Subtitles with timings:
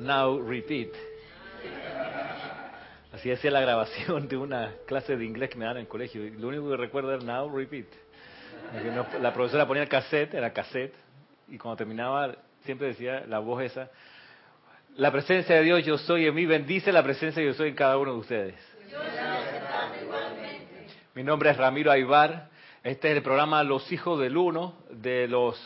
[0.00, 0.92] now repeat.
[3.12, 6.24] Así decía la grabación de una clase de inglés que me daban en el colegio.
[6.24, 7.86] Y lo único que recuerdo era now repeat.
[9.20, 10.94] La profesora ponía el cassette, era cassette,
[11.48, 12.34] y cuando terminaba
[12.64, 13.90] siempre decía la voz esa,
[14.96, 17.74] la presencia de Dios yo soy en mí, bendice la presencia de yo soy en
[17.74, 18.54] cada uno de ustedes.
[21.14, 22.48] Mi nombre es Ramiro Aybar,
[22.84, 25.58] este es el programa Los Hijos del Uno, de los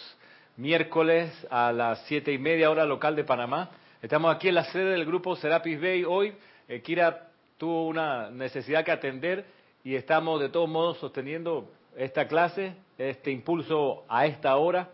[0.57, 3.71] miércoles a las siete y media hora local de Panamá.
[4.05, 6.05] Estamos aquí en la sede del grupo Serapis Bay.
[6.05, 6.35] Hoy
[6.69, 9.47] eh, Kira tuvo una necesidad que atender
[9.83, 14.91] y estamos de todos modos sosteniendo esta clase, este impulso a esta hora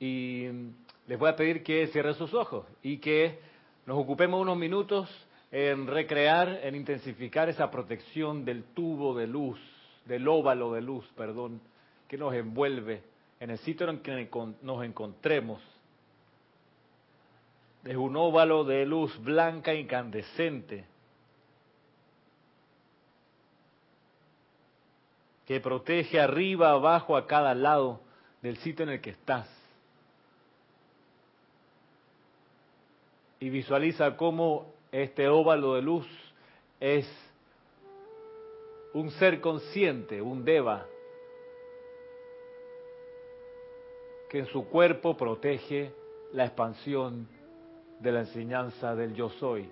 [0.00, 0.48] y
[1.06, 3.38] les voy a pedir que cierren sus ojos y que
[3.86, 5.08] nos ocupemos unos minutos
[5.52, 9.60] en recrear, en intensificar esa protección del tubo de luz,
[10.04, 11.60] del óvalo de luz, perdón,
[12.08, 13.02] que nos envuelve
[13.38, 14.28] en el sitio en que
[14.62, 15.62] nos encontremos.
[17.84, 20.84] Es un óvalo de luz blanca incandescente
[25.46, 28.00] que protege arriba, abajo, a cada lado
[28.42, 29.48] del sitio en el que estás.
[33.40, 36.06] Y visualiza cómo este óvalo de luz
[36.80, 37.08] es
[38.92, 40.86] un ser consciente, un deva,
[44.28, 45.94] que en su cuerpo protege
[46.32, 47.26] la expansión
[48.00, 49.70] de la enseñanza del yo soy.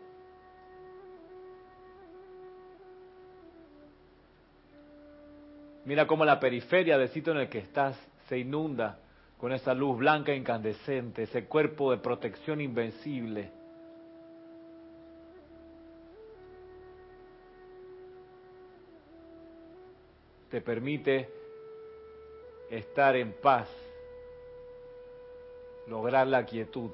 [5.85, 7.97] Mira cómo la periferia del sitio en el que estás
[8.29, 8.99] se inunda
[9.39, 13.53] con esa luz blanca incandescente, ese cuerpo de protección invencible.
[20.51, 21.29] Te permite
[22.71, 23.69] estar en paz,
[25.87, 26.91] lograr la quietud.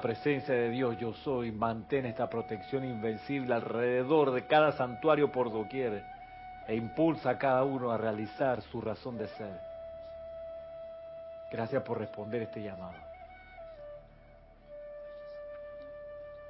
[0.00, 6.04] Presencia de Dios, yo soy, mantén esta protección invencible alrededor de cada santuario por doquier
[6.66, 9.60] e impulsa a cada uno a realizar su razón de ser.
[11.50, 12.98] Gracias por responder este llamado.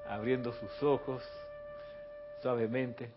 [0.08, 1.22] Abriendo sus ojos
[2.42, 3.10] suavemente.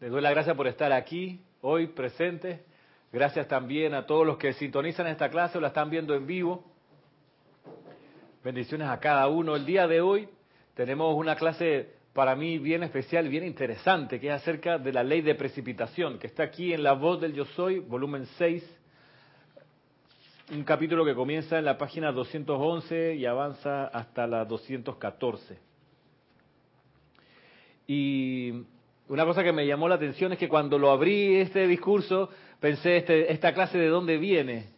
[0.00, 2.71] Les doy la gracia por estar aquí, hoy presente
[3.12, 6.64] Gracias también a todos los que sintonizan esta clase o la están viendo en vivo.
[8.42, 9.54] Bendiciones a cada uno.
[9.54, 10.30] El día de hoy
[10.72, 15.20] tenemos una clase para mí bien especial, bien interesante, que es acerca de la ley
[15.20, 18.80] de precipitación, que está aquí en La Voz del Yo Soy, volumen 6,
[20.52, 25.58] un capítulo que comienza en la página 211 y avanza hasta la 214.
[27.86, 28.64] Y
[29.08, 32.30] una cosa que me llamó la atención es que cuando lo abrí este discurso,
[32.62, 34.68] pensé, este, esta clase de dónde viene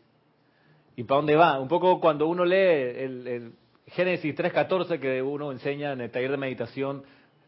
[0.97, 1.61] y para dónde va.
[1.61, 3.53] Un poco cuando uno lee el,
[3.87, 7.05] Génesis 3.14 que uno enseña en el taller de meditación,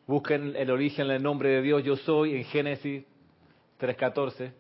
[0.07, 3.05] busquen el origen, el nombre de Dios, yo soy, en Génesis
[3.81, 4.53] 3.14,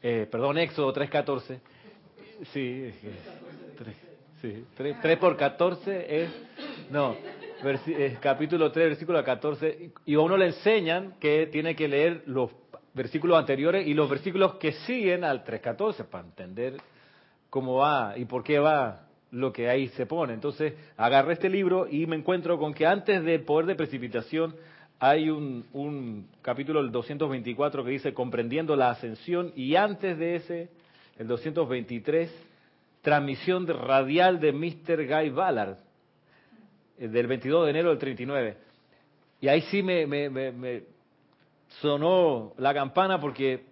[0.00, 1.58] eh, perdón, Éxodo 3.14,
[2.52, 2.92] sí,
[3.76, 3.96] 3,
[4.40, 6.30] sí 3, por 14 es,
[6.92, 7.16] no,
[8.20, 12.52] capítulo 3, versículo 14, y a uno le enseñan que tiene que leer los
[12.94, 16.76] versículos anteriores y los versículos que siguen al 3.14 para entender
[17.50, 20.32] cómo va y por qué va lo que ahí se pone.
[20.32, 24.54] Entonces, agarré este libro y me encuentro con que antes del poder de precipitación
[25.00, 30.68] hay un, un capítulo, el 224, que dice comprendiendo la ascensión y antes de ese,
[31.18, 32.30] el 223,
[33.02, 35.06] transmisión radial de Mr.
[35.06, 35.76] Guy Ballard,
[36.98, 38.56] eh, del 22 de enero del 39.
[39.40, 40.82] Y ahí sí me, me, me
[41.80, 43.66] sonó la campana porque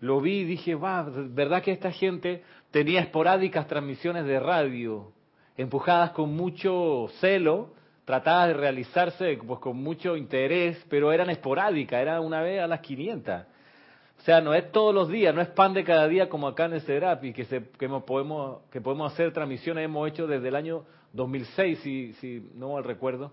[0.00, 5.12] lo vi y dije, va, ¿verdad que esta gente tenía esporádicas transmisiones de radio,
[5.56, 7.74] empujadas con mucho celo,
[8.04, 12.80] tratadas de realizarse pues con mucho interés, pero eran esporádicas, era una vez a las
[12.80, 13.42] 500.
[14.18, 16.66] O sea, no es todos los días, no es pan de cada día como acá
[16.66, 20.56] en el CEDRAPI, que, se, que, podemos, que podemos hacer transmisiones, hemos hecho desde el
[20.56, 23.32] año 2006, si, si no mal recuerdo,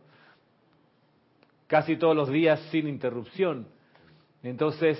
[1.67, 3.67] casi todos los días sin interrupción.
[4.49, 4.97] Entonces,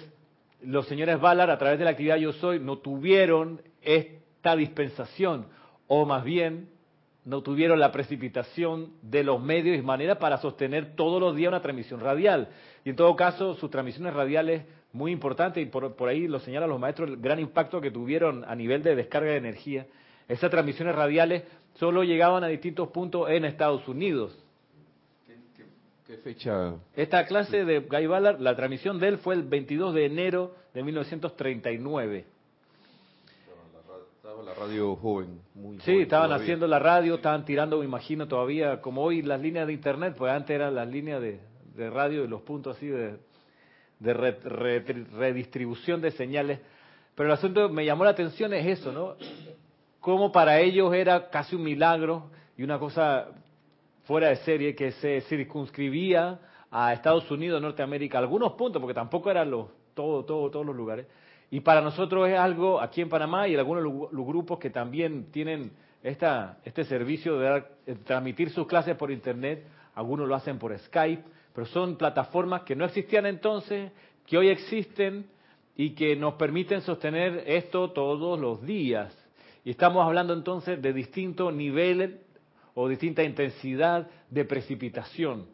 [0.62, 5.48] los señores Ballard, a través de la actividad Yo Soy, no tuvieron esta dispensación,
[5.88, 6.70] o más bien,
[7.24, 11.62] no tuvieron la precipitación de los medios y maneras para sostener todos los días una
[11.62, 12.50] transmisión radial.
[12.86, 14.64] Y en todo caso, sus transmisiones radiales
[14.94, 18.46] muy importantes, y por, por ahí lo señalan los maestros, el gran impacto que tuvieron
[18.46, 19.88] a nivel de descarga de energía.
[20.28, 21.44] Esas transmisiones radiales
[21.76, 24.38] solo llegaban a distintos puntos en Estados Unidos.
[26.08, 26.76] ¿Qué, fecha?
[26.96, 30.84] Esta clase de Guy Ballard, la transmisión de él fue el 22 de enero de
[30.84, 32.26] 1939
[34.44, 35.42] la radio joven.
[35.56, 39.68] Muy sí, estaban haciendo la radio, estaban tirando, me imagino, todavía, como hoy las líneas
[39.68, 41.40] de internet, pues antes eran las líneas de,
[41.90, 43.18] radio y los puntos así de,
[44.00, 46.60] redistribución de señales.
[47.16, 49.16] Pero el asunto que me llamó la atención es eso, ¿no?
[50.00, 53.28] Cómo para ellos era casi un milagro y una cosa
[54.08, 56.40] fuera de serie que se circunscribía
[56.72, 61.08] a Estados Unidos, Norteamérica, algunos puntos, porque tampoco eran los todo, todo, todos los lugares
[61.50, 65.32] y para nosotros es algo aquí en Panamá y en algunos los grupos que también
[65.32, 65.72] tienen
[66.04, 69.66] esta, este servicio de, de transmitir sus clases por Internet,
[69.96, 73.92] algunos lo hacen por Skype, pero son plataformas que no existían entonces,
[74.26, 75.28] que hoy existen
[75.76, 79.16] y que nos permiten sostener esto todos los días.
[79.64, 82.12] Y estamos hablando entonces de distintos niveles
[82.80, 85.48] o distinta intensidad de precipitación.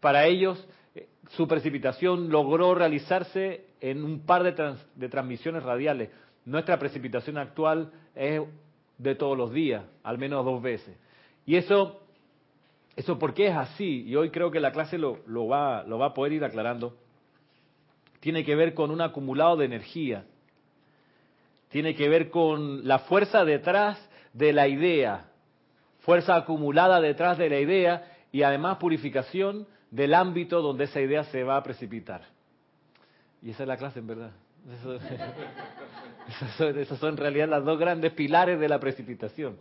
[0.00, 6.08] Para ellos, eh, su precipitación logró realizarse en un par de, transmisiones radiales.
[6.46, 8.40] Nuestra precipitación actual es
[8.96, 10.96] de todos los días, al menos dos veces.
[11.44, 12.00] Y eso,
[12.96, 14.04] eso ¿por qué es así?
[14.06, 16.96] Y hoy creo que la clase lo, lo, va, lo va a poder ir aclarando.
[18.20, 20.24] Tiene que ver con un acumulado de energía.
[21.68, 24.05] Tiene que ver con la fuerza detrás
[24.36, 25.24] de la idea.
[26.00, 31.42] Fuerza acumulada detrás de la idea y además purificación del ámbito donde esa idea se
[31.42, 32.22] va a precipitar.
[33.42, 34.30] Y esa es la clase, en verdad.
[36.28, 39.56] esas, son, en realidad las dos grandes pilares de la precipitación.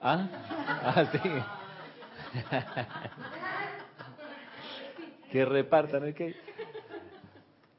[0.00, 0.28] ¿Ah?
[0.84, 1.18] ah sí.
[5.30, 6.36] que repartan el cake.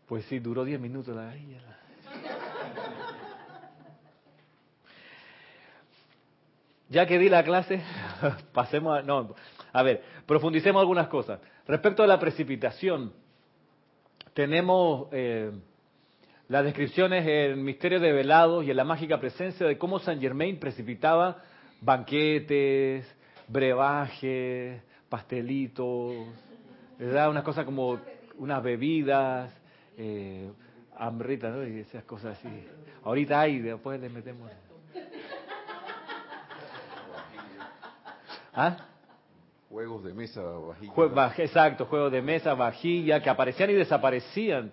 [0.07, 1.33] Pues sí, duró 10 minutos la...
[6.94, 7.81] Ya que di la clase,
[8.54, 9.01] pasemos a...
[9.01, 9.34] No,
[9.72, 11.40] a ver, profundicemos algunas cosas.
[11.68, 13.12] Respecto a la precipitación,
[14.36, 15.51] tenemos eh,
[16.50, 20.60] las descripciones en Misterio de Velados y en la mágica presencia de cómo San Germain
[20.60, 21.42] precipitaba
[21.81, 23.12] banquetes,
[23.48, 24.80] brebajes,
[25.10, 26.13] pastelitos,
[27.00, 27.31] ¿verdad?
[27.31, 28.00] Unas cosas como
[28.38, 29.51] unas bebidas,
[29.98, 30.48] eh,
[30.95, 31.68] hambritas, ¿no?
[31.68, 32.68] Y esas cosas así.
[33.04, 34.51] Ahorita hay, después le metemos.
[38.53, 38.77] ¿Ah?
[39.69, 41.33] Juegos de mesa, vajilla.
[41.38, 44.71] exacto, juegos de mesa, vajilla, que aparecían y desaparecían.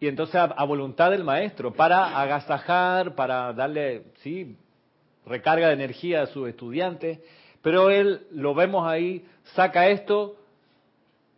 [0.00, 4.56] Y entonces a, voluntad del maestro, para agasajar, para darle, sí,
[5.24, 7.20] recarga de energía a sus estudiantes.
[7.62, 9.24] Pero él, lo vemos ahí,
[9.54, 10.36] saca esto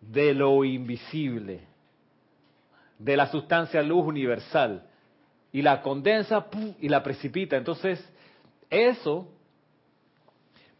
[0.00, 1.60] de lo invisible,
[2.98, 4.84] de la sustancia luz universal,
[5.52, 6.46] y la condensa
[6.80, 7.56] y la precipita.
[7.56, 8.02] Entonces,
[8.70, 9.28] eso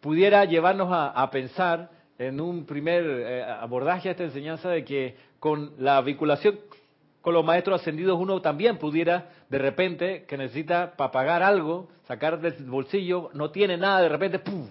[0.00, 5.72] pudiera llevarnos a pensar en un primer eh, abordaje a esta enseñanza de que con
[5.78, 6.58] la vinculación
[7.20, 12.40] con los maestros ascendidos uno también pudiera de repente que necesita para pagar algo, sacar
[12.40, 14.68] del bolsillo, no tiene nada, de repente ¡pum!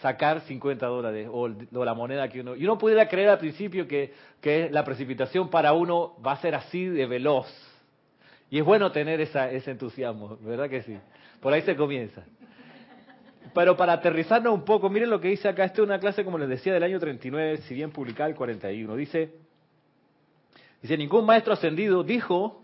[0.00, 2.54] sacar 50 dólares o, la moneda que uno...
[2.54, 6.54] Y uno pudiera creer al principio que, que la precipitación para uno va a ser
[6.54, 7.48] así de veloz.
[8.50, 10.96] Y es bueno tener esa, ese entusiasmo, ¿verdad que sí?
[11.40, 12.22] Por ahí se comienza.
[13.54, 15.64] Pero para aterrizarnos un poco, miren lo que dice acá.
[15.64, 18.96] Esta es una clase, como les decía, del año 39, si bien publicada el 41.
[18.96, 19.34] Dice,
[20.82, 22.62] dice, ningún maestro ascendido dijo,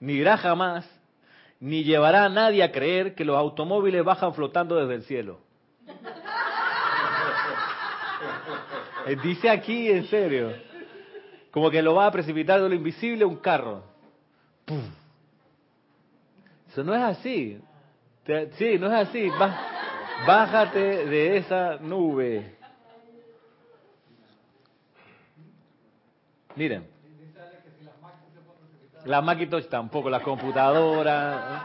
[0.00, 0.88] ni dirá jamás,
[1.60, 5.40] ni llevará a nadie a creer que los automóviles bajan flotando desde el cielo.
[9.04, 10.52] Eh, dice aquí, en serio,
[11.50, 13.82] como que lo va a precipitar de lo invisible un carro.
[16.70, 17.60] Eso no es así.
[18.56, 19.28] Sí, no es así.
[19.30, 19.81] Va,
[20.26, 22.54] Bájate de esa nube.
[26.54, 26.86] Miren.
[29.04, 31.64] Las Macintosh tampoco, las computadoras.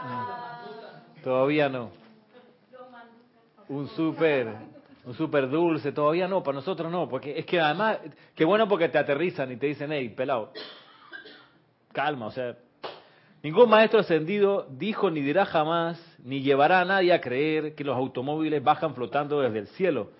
[1.22, 1.90] Todavía no.
[3.68, 4.48] Un super,
[5.04, 7.98] un super dulce, todavía no, para nosotros no, porque es que además,
[8.34, 10.52] qué bueno porque te aterrizan y te dicen, hey, pelado,
[11.92, 12.56] calma, o sea,
[13.42, 17.96] Ningún maestro ascendido dijo ni dirá jamás, ni llevará a nadie a creer que los
[17.96, 20.10] automóviles bajan flotando desde el cielo.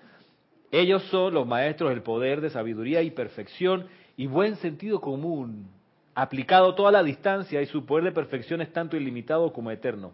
[0.71, 5.67] Ellos son los maestros del poder de sabiduría y perfección y buen sentido común,
[6.15, 10.11] aplicado toda la distancia y su poder de perfección es tanto ilimitado como eterno.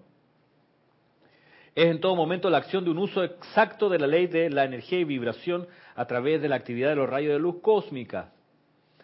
[1.76, 4.64] es en todo momento la acción de un uso exacto de la ley de la
[4.64, 8.32] energía y vibración a través de la actividad de los rayos de luz cósmica.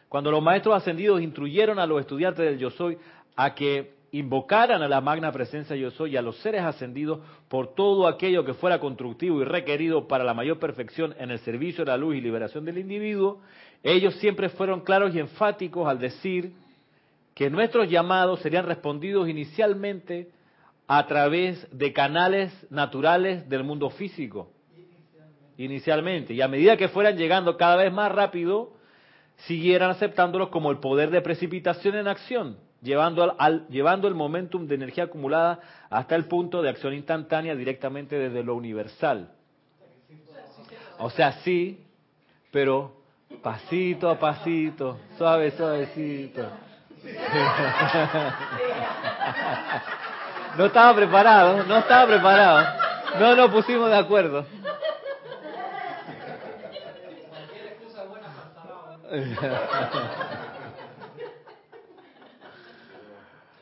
[0.08, 2.98] Cuando los maestros ascendidos instruyeron a los estudiantes del Yo Soy
[3.36, 7.74] a que invocaran a la magna presencia Yo Soy y a los seres ascendidos por
[7.76, 11.92] todo aquello que fuera constructivo y requerido para la mayor perfección en el servicio de
[11.92, 13.42] la luz y liberación del individuo,
[13.84, 16.52] ellos siempre fueron claros y enfáticos al decir
[17.34, 20.30] que nuestros llamados serían respondidos inicialmente
[20.88, 24.52] a través de canales naturales del mundo físico.
[25.58, 26.34] Inicialmente.
[26.34, 28.74] Y a medida que fueran llegando cada vez más rápido,
[29.48, 34.76] siguieran aceptándolos como el poder de precipitación en acción, llevando, al, llevando el momentum de
[34.76, 35.60] energía acumulada
[35.90, 39.32] hasta el punto de acción instantánea directamente desde lo universal.
[41.00, 41.84] O sea, sí,
[42.52, 42.94] pero
[43.42, 46.48] pasito a pasito, suave, suavecito.
[50.58, 52.68] No estaba preparado, no estaba preparado.
[53.20, 54.46] No nos pusimos de acuerdo.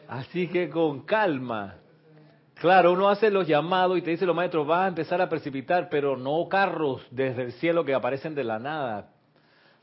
[0.09, 1.75] Así que con calma.
[2.55, 5.87] Claro, uno hace los llamados y te dice los maestros, va a empezar a precipitar,
[5.87, 9.11] pero no carros desde el cielo que aparecen de la nada.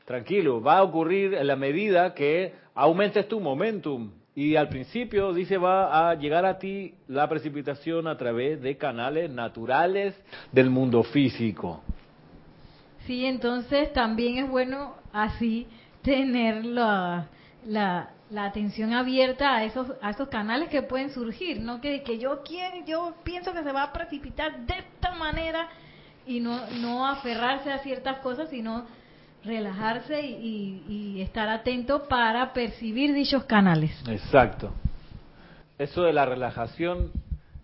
[0.05, 4.11] Tranquilo, va a ocurrir en la medida que aumentes tu momentum.
[4.35, 9.31] Y al principio dice va a llegar a ti la precipitación a través de canales
[9.31, 10.13] naturales
[10.51, 11.81] del mundo físico.
[13.05, 15.67] Sí, entonces también es bueno así
[16.03, 17.27] tener la,
[17.65, 22.41] la, atención abierta a esos, a esos canales que pueden surgir, no que, que yo
[22.43, 25.69] quiero, yo pienso que se va a precipitar de esta manera
[26.25, 28.85] y no, no aferrarse a ciertas cosas, sino
[29.43, 33.91] relajarse y, estar atento para percibir dichos canales.
[34.07, 34.71] Exacto.
[35.77, 37.11] Eso de la relajación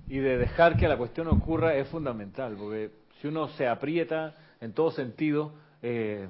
[0.08, 2.92] y de dejar que la cuestión ocurra es fundamental, porque
[3.22, 6.28] si uno se aprieta en todo sentido, eh,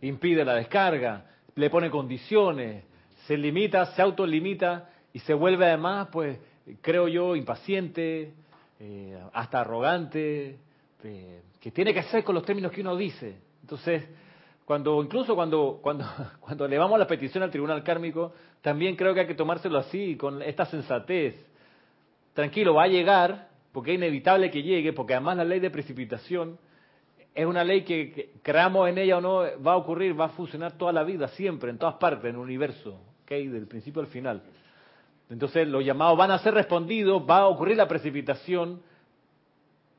[0.00, 2.84] impide la descarga, le pone condiciones,
[3.26, 6.38] se limita, se autolimita y se vuelve además, pues,
[6.80, 8.32] creo yo, impaciente,
[8.80, 10.58] eh, hasta arrogante,
[11.04, 13.36] eh, que tiene que ser con los términos que uno dice.
[13.60, 14.08] Entonces,
[14.64, 16.04] cuando incluso cuando cuando
[16.40, 20.42] cuando elevamos la petición al tribunal kármico, también creo que hay que tomárselo así, con
[20.42, 21.36] esta sensatez.
[22.34, 26.58] Tranquilo, va a llegar, porque es inevitable que llegue, porque además la ley de precipitación
[27.34, 30.72] es una ley que, creamos en ella o no, va a ocurrir, va a funcionar
[30.72, 33.00] toda la vida, siempre, en todas partes, en el universo.
[33.32, 34.42] Del principio al final.
[35.30, 38.82] Entonces los llamados van a ser respondidos, va a ocurrir la precipitación,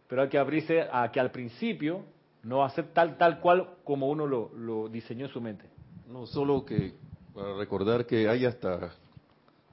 [0.08, 2.04] pero hay que abrirse a que al principio
[2.44, 5.66] no va a ser tal, tal cual como uno lo, diseñó en su mente.
[6.08, 6.94] No, solo que
[7.34, 8.92] para recordar que hay hasta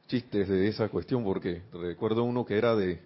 [0.07, 3.01] chistes de esa cuestión, porque recuerdo uno que era de,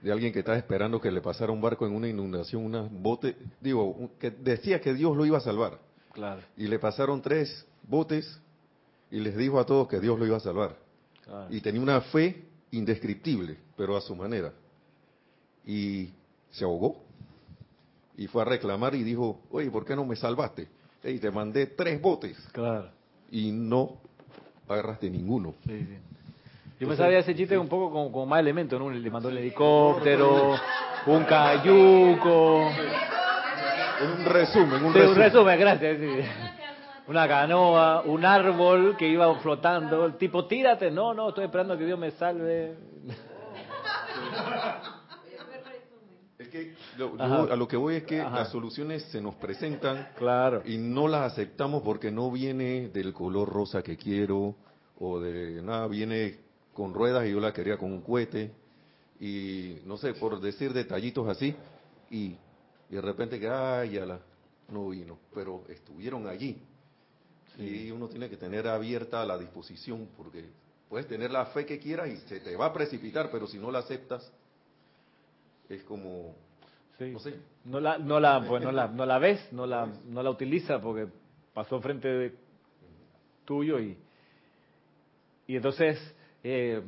[0.00, 3.36] de alguien que estaba esperando que le pasara un barco en una inundación, una bote,
[3.60, 5.78] digo, que decía que Dios lo iba a salvar.
[6.12, 6.40] Claro.
[6.56, 8.40] Y le pasaron tres botes
[9.10, 10.76] y les dijo a todos que Dios lo iba a salvar.
[11.50, 14.52] Y tenía una fe indescriptible, pero a su manera.
[15.64, 16.10] Y
[16.50, 16.96] se ahogó
[18.16, 20.68] y fue a reclamar y dijo, oye, ¿por qué no me salvaste?
[21.04, 22.36] Y te mandé tres botes.
[22.52, 22.90] Claro.
[23.30, 23.98] Y no
[24.68, 25.54] agarraste ninguno.
[25.64, 25.98] Sí, sí.
[26.78, 28.90] Yo me sabía ese chiste un poco con, con más elementos, ¿no?
[28.90, 30.54] Le mandó el helicóptero,
[31.06, 32.68] un cayuco.
[33.98, 35.08] Un resumen, un sí, resumen.
[35.08, 36.55] Un resumen, gracias.
[37.08, 40.06] Una canoa, un árbol que iba flotando.
[40.06, 40.90] El tipo, tírate.
[40.90, 42.76] No, no, estoy esperando a que Dios me salve.
[47.18, 50.62] a lo que voy es que las soluciones se nos presentan claro.
[50.64, 54.54] y no las aceptamos porque no viene del color rosa que quiero
[54.98, 56.38] o de nada, viene
[56.72, 58.52] con ruedas y yo la quería con un cohete
[59.20, 61.54] y no sé, por decir detallitos así
[62.10, 62.36] y,
[62.88, 64.20] de repente que, ay, ya la,
[64.68, 66.56] no vino, pero estuvieron allí.
[67.58, 70.44] Y uno tiene que tener abierta la disposición porque
[70.88, 73.70] puedes tener la fe que quieras y se te va a precipitar, pero si no
[73.70, 74.30] la aceptas,
[75.68, 76.34] es como
[77.64, 80.80] no la, no la, pues no la, no la ves, no la, no la utiliza
[80.80, 81.06] porque
[81.52, 82.34] pasó frente de
[83.44, 83.96] tuyo y,
[85.46, 85.98] y entonces
[86.42, 86.82] eh,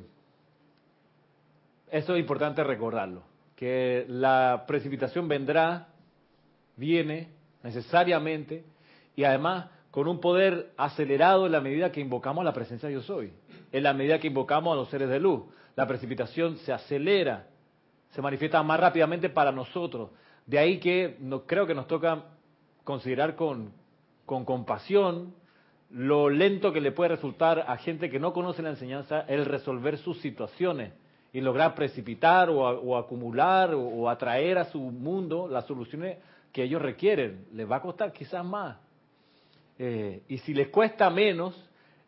[1.91, 3.23] eso es importante recordarlo,
[3.57, 5.89] que la precipitación vendrá,
[6.77, 7.33] viene
[7.63, 8.65] necesariamente
[9.17, 13.03] y además con un poder acelerado en la medida que invocamos la presencia de Yo
[13.03, 13.33] Soy,
[13.73, 15.43] en la medida que invocamos a los seres de luz.
[15.75, 17.49] La precipitación se acelera
[18.11, 20.11] se manifiesta más rápidamente para nosotros.
[20.47, 22.27] De ahí que creo que nos toca
[22.85, 23.73] considerar con,
[24.25, 25.35] con compasión
[25.91, 29.99] lo lento que le puede resultar a gente que no conoce la enseñanza el resolver
[29.99, 30.93] sus situaciones
[31.33, 36.19] y lograr precipitar o, acumular o, atraer a su mundo las soluciones
[36.53, 37.47] que ellos requieren.
[37.53, 38.77] Les va a costar quizás más.
[39.79, 41.55] Eh, y si les cuesta menos,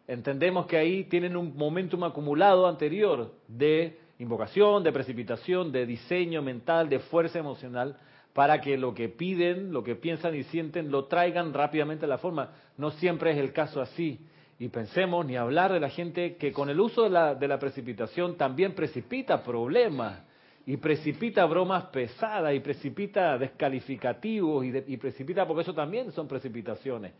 [0.08, 6.88] entendemos que ahí tienen un momentum acumulado anterior de invocación, de precipitación, de diseño mental,
[6.88, 7.96] de fuerza emocional,
[8.32, 12.18] para que lo que piden, lo que piensan y sienten, lo traigan rápidamente a la
[12.18, 12.50] forma.
[12.76, 14.20] No siempre es el caso así.
[14.58, 17.58] Y pensemos, ni hablar de la gente que con el uso de la, de la
[17.58, 20.22] precipitación también precipita problemas,
[20.66, 27.12] y precipita bromas pesadas, y precipita descalificativos, y, y precipita, porque eso también son precipitaciones,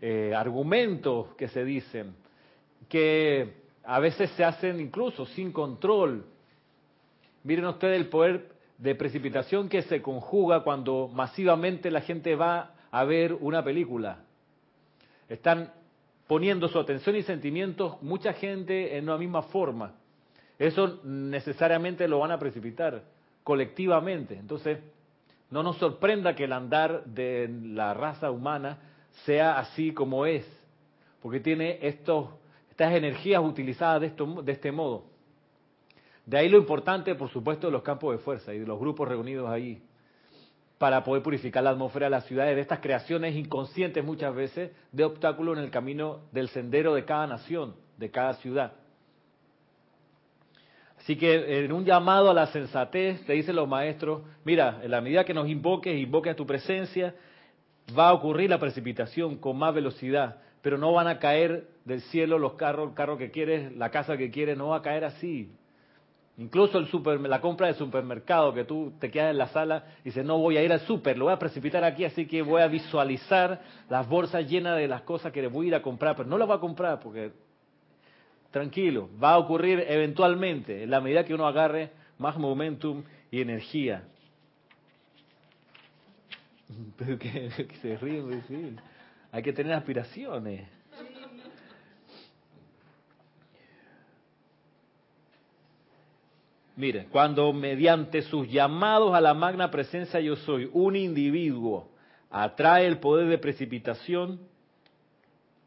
[0.00, 2.14] eh, argumentos que se dicen,
[2.88, 6.24] que a veces se hacen incluso sin control.
[7.44, 8.48] Miren ustedes el poder
[8.78, 14.18] de precipitación que se conjuga cuando masivamente la gente va a ver una película.
[15.28, 15.72] Están
[16.26, 19.94] poniendo su atención y sentimientos mucha gente en una misma forma.
[20.58, 23.02] Eso necesariamente lo van a precipitar
[23.44, 24.36] colectivamente.
[24.36, 24.78] Entonces,
[25.50, 28.78] no nos sorprenda que el andar de la raza humana
[29.24, 30.46] sea así como es,
[31.20, 32.28] porque tiene estos,
[32.70, 35.04] estas energías utilizadas de, de este modo.
[36.24, 39.08] De ahí lo importante, por supuesto, de los campos de fuerza y de los grupos
[39.08, 39.82] reunidos ahí
[40.78, 45.04] para poder purificar la atmósfera de las ciudades, de estas creaciones inconscientes muchas veces de
[45.04, 48.72] obstáculos en el camino del sendero de cada nación, de cada ciudad.
[50.98, 55.00] Así que en un llamado a la sensatez, te dicen los maestros, mira, en la
[55.00, 57.14] medida que nos invoques, invoques a tu presencia,
[57.96, 62.38] va a ocurrir la precipitación con más velocidad, pero no van a caer del cielo
[62.38, 65.50] los carros, el carro que quieres, la casa que quieres, no va a caer así.
[66.38, 70.06] Incluso el super, la compra de supermercado, que tú te quedas en la sala y
[70.06, 72.60] dices, no voy a ir al super, lo voy a precipitar aquí, así que voy
[72.60, 76.28] a visualizar las bolsas llenas de las cosas que voy a ir a comprar, pero
[76.28, 77.30] no las voy a comprar porque,
[78.50, 84.02] tranquilo, va a ocurrir eventualmente, en la medida que uno agarre más momentum y energía.
[86.96, 88.76] Pero que, se ríe, sí.
[89.32, 90.68] hay que tener aspiraciones.
[96.76, 101.88] Mire, cuando mediante sus llamados a la magna presencia yo soy, un individuo
[102.30, 104.40] atrae el poder de precipitación,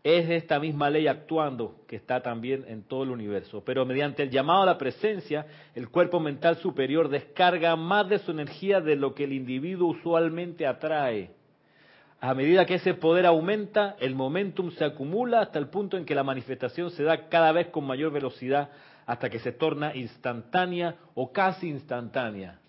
[0.04, 3.64] es esta misma ley actuando que está también en todo el universo.
[3.66, 8.32] Pero mediante el llamado a la presencia, el cuerpo mental superior descarga más de su
[8.32, 11.32] energía de lo que el individuo usualmente atrae.
[12.22, 16.16] A medida que ese poder aumenta, el momentum se acumula hasta el punto en que
[16.16, 18.70] la manifestación se da cada vez con mayor velocidad
[19.06, 22.60] hasta que se torna instantánea o casi instantánea.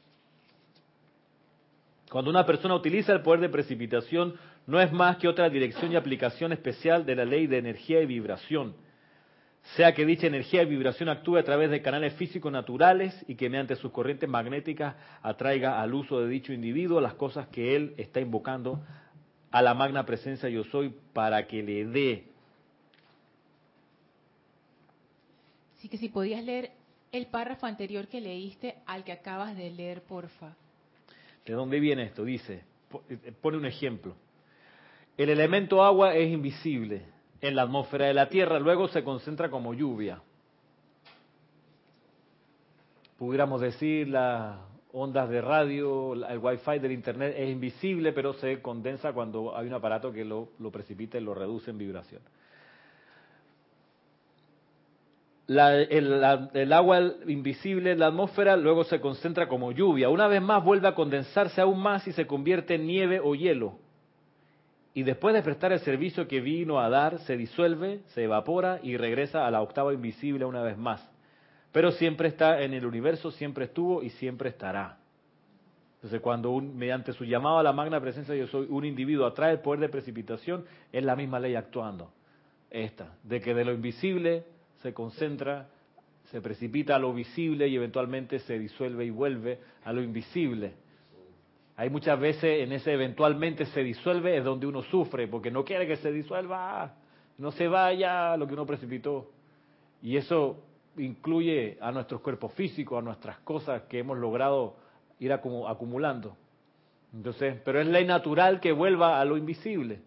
[2.11, 4.35] Cuando una persona utiliza el poder de precipitación,
[4.71, 8.07] no es más que otra dirección y aplicación especial de la ley de energía y
[8.07, 8.77] vibración.
[9.75, 13.51] Sea que dicha energía y vibración actúe a través de canales físicos naturales y que
[13.51, 18.21] mediante sus corrientes magnéticas atraiga al uso de dicho individuo las cosas que él está
[18.21, 18.81] invocando
[19.51, 22.31] a la magna presencia yo soy para que le dé
[25.77, 26.71] Así que si podías leer
[27.11, 30.55] el párrafo anterior que leíste al que acabas de leer, porfa.
[31.45, 32.23] ¿De dónde viene esto?
[32.23, 32.63] Dice,
[33.09, 34.15] eh, pone un ejemplo.
[35.21, 37.03] El elemento agua es invisible
[37.43, 40.23] en la atmósfera de la Tierra, luego se concentra como lluvia.
[43.19, 44.57] Pudiéramos decir, las
[44.95, 49.75] ondas de radio, el wifi del internet es invisible, pero se condensa cuando hay un
[49.75, 52.23] aparato que lo, precipita y lo reduce en vibración.
[55.49, 60.09] el, agua invisible en la atmósfera luego se concentra como lluvia.
[60.09, 63.90] Una vez más vuelve a condensarse aún más y se convierte en nieve o hielo.
[64.93, 68.97] Y después de prestar el servicio que vino a dar, se disuelve, se evapora y
[68.97, 71.09] regresa a la octava invisible una vez más.
[71.73, 74.99] Pero siempre está en el universo, siempre estuvo y siempre estará.
[75.97, 79.53] Entonces, cuando un, mediante su llamado a la magna presencia yo soy un individuo atrae
[79.53, 82.11] el poder de precipitación, es la misma ley actuando.
[82.71, 84.45] Esta, de que de lo invisible
[84.83, 85.69] se concentra,
[86.31, 90.73] se precipita a lo visible y eventualmente se disuelve y vuelve a lo invisible.
[91.81, 95.87] Hay muchas veces en ese eventualmente se disuelve es donde uno sufre, porque no quiere
[95.87, 96.93] que se disuelva,
[97.39, 99.31] no se vaya lo que uno precipitó.
[100.03, 100.63] Y eso
[100.99, 104.77] incluye a nuestros cuerpos físicos, a nuestras cosas que hemos logrado
[105.21, 106.37] ir acumulando.
[107.15, 110.03] Entonces, pero es ley natural que vuelva a lo invisible.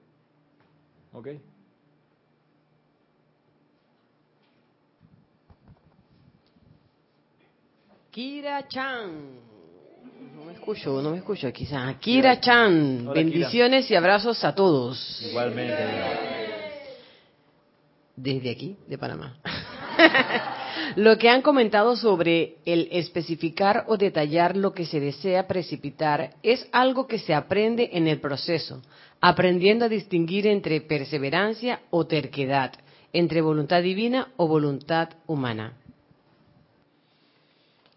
[1.11, 1.29] ¿Ok?
[8.11, 9.52] Kira Chan.
[10.63, 11.93] No me escucho, no me escucho quizá.
[11.99, 13.11] Kira Chan.
[13.13, 15.21] Bendiciones y abrazos a todos.
[15.29, 15.75] Igualmente.
[18.15, 19.35] Desde aquí, de Panamá.
[20.95, 26.65] Lo que han comentado sobre el especificar o detallar lo que se desea precipitar es
[26.71, 28.81] algo que se aprende en el proceso,
[29.19, 32.71] aprendiendo a distinguir entre perseverancia o terquedad,
[33.11, 35.73] entre voluntad divina o voluntad humana.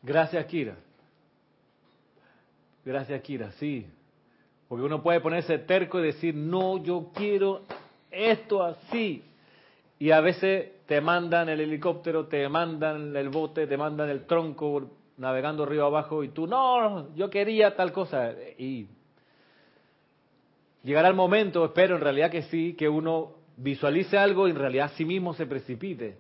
[0.02, 0.86] Gracias, Kira.
[2.87, 3.85] Gracias, Kira, sí.
[4.68, 7.62] Porque uno puede ponerse terco y decir, no, yo quiero
[8.12, 9.25] esto así.
[9.99, 14.88] Y a veces te mandan el helicóptero, te mandan el bote, te mandan el tronco
[15.16, 18.33] navegando río abajo y tú, no, yo quería tal cosa.
[18.57, 18.87] Y
[20.85, 24.92] llegará el momento, espero en realidad que sí, que uno visualice algo y en realidad
[24.96, 26.18] sí mismo se precipite.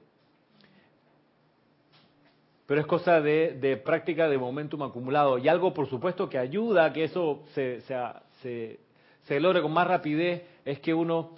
[2.66, 5.38] Pero es cosa de, práctica de momentum acumulado.
[5.38, 7.80] Y algo, por supuesto, que ayuda a que eso se,
[8.42, 8.80] se,
[9.22, 11.30] se logre con más rapidez es que uno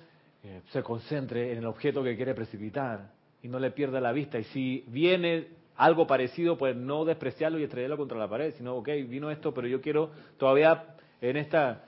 [0.43, 3.11] eh, se concentre en el objeto que quiere precipitar
[3.43, 4.39] y no le pierda la vista.
[4.39, 8.89] Y si viene algo parecido, pues no despreciarlo y estrellarlo contra la pared, sino, ok,
[9.07, 11.85] vino esto, pero yo quiero todavía en esta,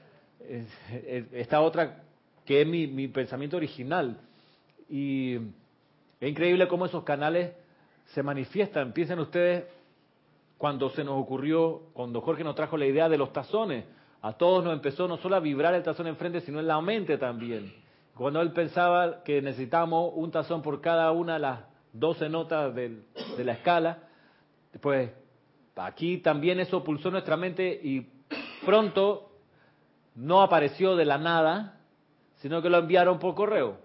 [1.32, 2.02] esta otra
[2.44, 4.18] que es mi, mi pensamiento original.
[4.88, 5.36] Y
[6.20, 7.52] es increíble cómo esos canales
[8.14, 8.92] se manifiestan.
[8.92, 9.64] Piensen ustedes
[10.58, 13.84] cuando se nos ocurrió, cuando Jorge nos trajo la idea de los tazones.
[14.22, 17.16] A todos nos empezó no solo a vibrar el tazón enfrente, sino en la mente
[17.16, 17.72] también.
[18.14, 21.60] Cuando él pensaba que necesitamos un tazón por cada una de las
[21.94, 23.02] 12 notas de,
[23.38, 23.98] la escala,
[24.80, 25.10] pues
[25.76, 28.06] aquí también eso pulsó nuestra mente y
[28.66, 29.30] pronto
[30.14, 31.80] no apareció de la nada,
[32.36, 33.78] sino que lo enviaron por correo.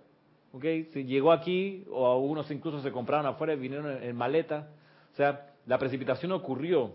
[0.55, 0.85] ¿Okay?
[0.93, 4.69] Si llegó aquí, o algunos incluso se compraron afuera y vinieron en, maleta.
[5.11, 6.93] O sea, la precipitación ocurrió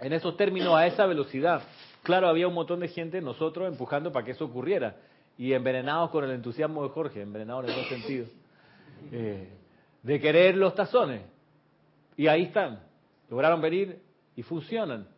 [0.00, 1.62] en esos términos a esa velocidad.
[2.02, 4.96] Claro, había un montón de gente, nosotros, empujando para que eso ocurriera
[5.36, 8.26] y envenenados con el entusiasmo de Jorge, envenenados en el sentido,
[9.12, 9.48] eh,
[10.02, 11.20] de querer los tazones.
[12.16, 12.80] Y ahí están,
[13.28, 14.00] lograron venir
[14.34, 15.08] y funcionan.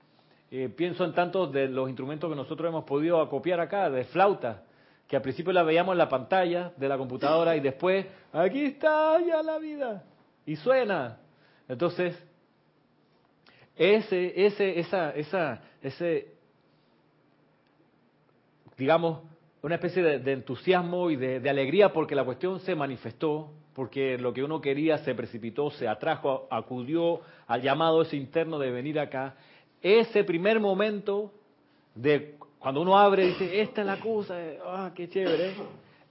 [0.50, 4.63] Eh, pienso en tantos de los instrumentos que nosotros hemos podido acopiar acá, de flauta,
[5.08, 9.20] que al principio la veíamos en la pantalla de la computadora y después, aquí está
[9.20, 10.04] ya la vida,
[10.46, 11.18] y suena.
[11.68, 12.16] Entonces,
[13.76, 16.34] ese, ese, esa, esa, ese,
[18.76, 19.20] digamos,
[19.62, 24.44] una especie de, entusiasmo y de, alegría porque la cuestión se manifestó, porque lo que
[24.44, 29.36] uno quería se precipitó, se atrajo, acudió al llamado ese interno de venir acá.
[29.80, 31.32] Ese primer momento
[31.94, 35.52] de cuando uno abre y dice, esta es la cosa, ah, qué chévere.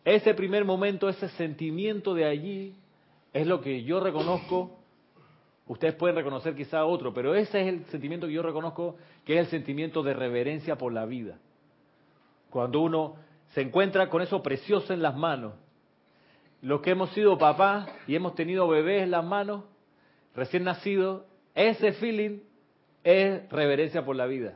[0.06, 2.76] Ese primer momento, ese sentimiento de allí,
[3.34, 4.78] es lo que yo reconozco.
[5.66, 9.46] Ustedes pueden reconocer quizá otro, pero ese es el sentimiento que yo reconozco, que es
[9.46, 11.40] el sentimiento de reverencia por la vida.
[12.52, 13.16] Cuando uno
[13.56, 15.54] se encuentra con eso precioso en las manos.
[16.62, 19.64] Los que hemos sido papás y hemos tenido bebés en las manos,
[20.36, 21.24] recién nacidos,
[21.56, 22.42] ese feeling
[23.04, 24.56] es reverencia por la vida.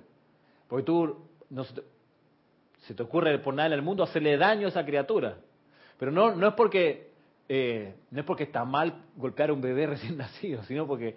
[0.67, 4.85] Porque tú, no se te, ocurre por nada en el mundo hacerle daño a esa
[4.85, 5.37] criatura.
[5.99, 7.11] Pero no, no es porque
[7.49, 11.15] eh, no es porque está mal golpear a un bebé recién nacido, sino porque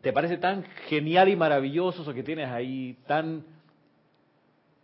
[0.00, 3.44] te parece tan genial y maravilloso eso que tienes ahí, tan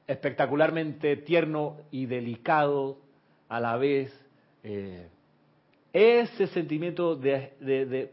[0.06, 2.98] espectacularmente tierno y delicado
[3.48, 4.12] a la vez.
[4.64, 5.08] Eh,
[5.92, 8.12] ese sentimiento de,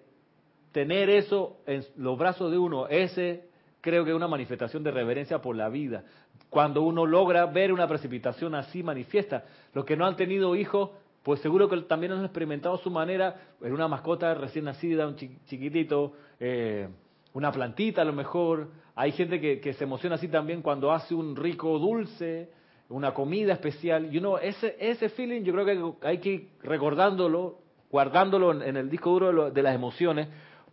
[0.72, 3.49] tener eso en los brazos de uno, ese
[3.82, 6.04] creo que es una manifestación de reverencia por la vida.
[6.50, 10.92] Cuando uno logra ver una precipitación así manifiesta, los que no han tenido hijos,
[11.24, 16.14] pues seguro que también han experimentado su manera en una mascota recién nacida, un chiquitito,
[16.40, 16.88] eh,
[17.34, 18.70] una plantita a lo mejor.
[18.96, 22.50] Hay gente que, se emociona así también cuando hace un rico dulce,
[22.90, 24.14] una comida especial.
[24.14, 25.66] Y uno, ese, ese feeling yo creo
[26.00, 27.60] que hay que ir recordándolo,
[27.92, 30.28] guardándolo en, el disco duro de, las emociones,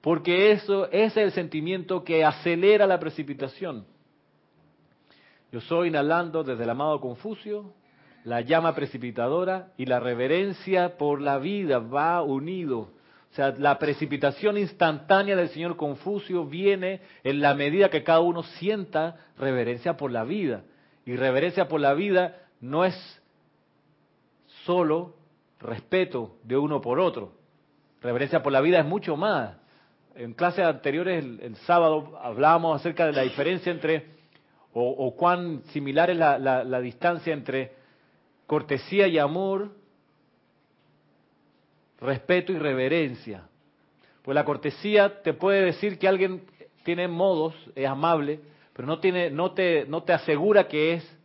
[0.07, 3.85] porque eso ese es el sentimiento que acelera la precipitación.
[5.51, 7.73] Yo soy inhalando desde el amado Confucio,
[8.23, 12.93] la llama precipitadora y la reverencia por la vida va unido
[13.33, 18.45] o sea, la precipitación instantánea del señor Confucio viene en la medida que cada uno
[18.45, 20.63] sienta reverencia por la vida.
[21.05, 22.95] Y reverencia por la vida no es
[24.67, 25.17] solo
[25.59, 27.33] respeto de uno por otro.
[28.01, 29.66] Reverencia por la vida es mucho más.
[30.17, 34.07] En clases anteriores, el, sábado, hablábamos acerca de la diferencia entre,
[34.73, 37.73] o, cuán similar es la distancia entre
[38.47, 39.73] cortesía y amor
[42.01, 43.49] respeto y reverencia.
[44.23, 46.43] Pues la cortesía te puede decir que alguien
[46.85, 48.41] tiene modos, es amable,
[48.73, 51.19] pero no, tiene, no, te, no te asegura que es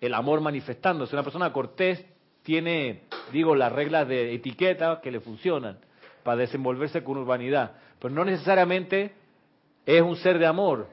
[0.00, 1.14] el amor manifestándose.
[1.14, 2.04] Una persona cortés
[2.42, 5.78] tiene, digo, las reglas de etiqueta que le funcionan,
[6.22, 7.72] para desenvolverse con urbanidad.
[7.98, 9.12] Pero no necesariamente
[9.86, 10.88] es un ser de amor.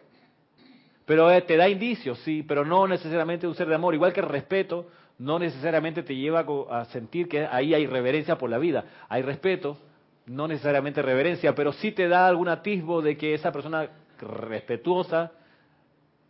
[1.06, 3.94] Pero eh, te da indicios, sí, pero no necesariamente un ser de amor.
[3.94, 4.88] Igual que el respeto
[5.18, 8.86] no necesariamente te lleva a sentir que ahí hay reverencia por la vida.
[9.10, 9.78] Hay respeto,
[10.26, 15.32] no necesariamente reverencia, pero sí te da algún atisbo de que esa persona respetuosa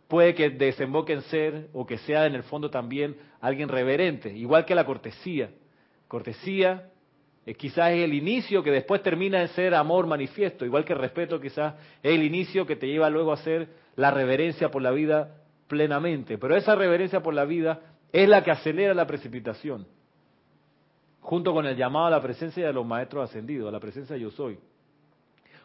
[0.08, 4.66] puede que desemboque en ser o que sea en el fondo también alguien reverente, igual
[4.66, 5.50] que la cortesía.
[6.06, 6.90] Cortesía
[7.44, 10.98] eh, quizás es el inicio que después termina en ser amor manifiesto, igual que el
[10.98, 14.90] respeto quizás es el inicio que te lleva luego a ser la reverencia por la
[14.90, 16.38] vida plenamente.
[16.38, 17.80] Pero esa reverencia por la vida
[18.12, 19.86] es la que acelera la precipitación,
[21.20, 24.22] junto con el llamado a la presencia de los maestros ascendidos, a la presencia de
[24.22, 24.58] yo soy.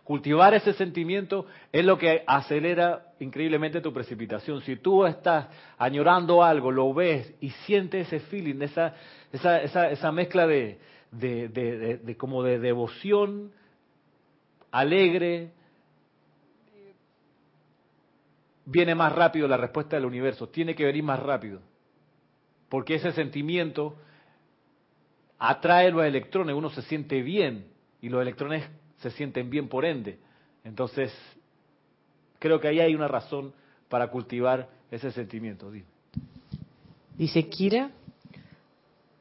[0.08, 4.62] Cultivar ese sentimiento es lo que acelera increíblemente tu precipitación.
[4.62, 10.80] Si tú estás añorando algo, lo ves y sientes ese feeling, esa, mezcla de,
[11.12, 13.52] de, de, de, como de devoción
[14.72, 15.52] alegre,
[18.66, 21.62] viene más rápido la respuesta del universo, tiene que venir más rápido,
[22.70, 23.96] porque ese sentimiento
[25.40, 27.68] atrae los electrones, uno se siente bien
[28.02, 28.68] y los electrones
[28.98, 30.20] se sienten bien por ende.
[30.64, 31.14] Entonces,
[32.40, 33.54] creo que ahí hay una razón
[33.90, 35.72] para cultivar ese sentimiento.
[37.16, 37.92] Dice Kira,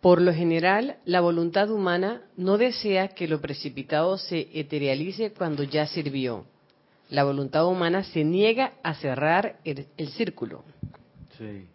[0.01, 5.87] por lo general, la voluntad humana no desea que lo precipitado se eterialice cuando ya
[5.87, 6.45] sirvió.
[7.09, 10.65] La voluntad humana se niega a cerrar el, el círculo.
[11.39, 11.69] Sí.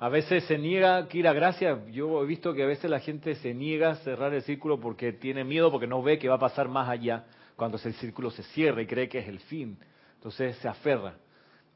[0.00, 1.78] A veces se niega, Kira, gracias.
[1.90, 5.12] Yo he visto que a veces la gente se niega a cerrar el círculo porque
[5.12, 7.24] tiene miedo, porque no ve que va a pasar más allá
[7.56, 9.76] cuando el círculo se cierra y cree que es el fin.
[10.14, 11.14] Entonces se aferra.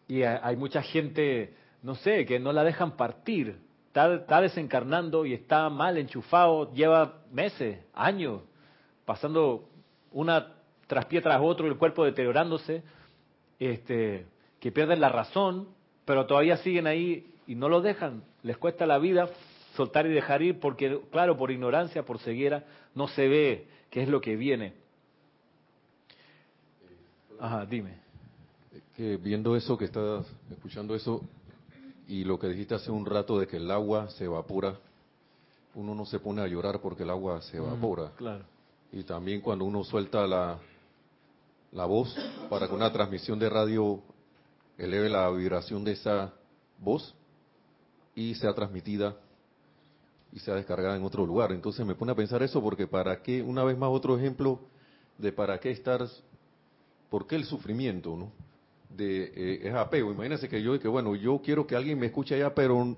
[0.07, 3.57] Y hay mucha gente, no sé, que no la dejan partir.
[3.94, 8.40] Está, desencarnando y está mal enchufado, lleva meses, años,
[9.05, 9.68] pasando
[10.12, 10.55] una
[10.87, 12.83] traspié tras otro, el cuerpo deteriorándose,
[13.59, 14.24] este,
[14.61, 15.68] que pierden la razón,
[16.07, 18.22] pero todavía siguen ahí y no lo dejan.
[18.42, 19.28] Les cuesta la vida
[19.76, 24.09] soltar y dejar ir porque, claro, por ignorancia, por ceguera, no se ve qué es
[24.09, 24.72] lo que viene.
[27.38, 27.96] Ajá, dime.
[28.96, 31.22] Que viendo eso, que estás escuchando eso,
[32.12, 34.79] y lo que dijiste hace un rato de que el agua se evapora,
[35.75, 38.11] uno no se pone a llorar porque el agua se evapora.
[38.16, 38.44] claro.
[38.92, 40.59] Y también cuando uno suelta la,
[41.72, 42.14] la voz
[42.51, 44.03] para que una transmisión de radio
[44.77, 46.35] eleve la vibración de esa
[46.79, 47.14] voz,
[48.14, 49.16] y sea transmitida
[50.35, 51.51] y sea descargada en otro lugar.
[51.53, 54.61] Entonces me pone a pensar eso porque para qué, una vez más otro ejemplo
[55.16, 56.07] de para qué estar,
[57.09, 58.31] por qué el sufrimiento, ¿no?
[58.96, 60.12] De, eh, es apego.
[60.12, 62.96] Imagínense que yo, que bueno, yo quiero que alguien me escuche allá, pero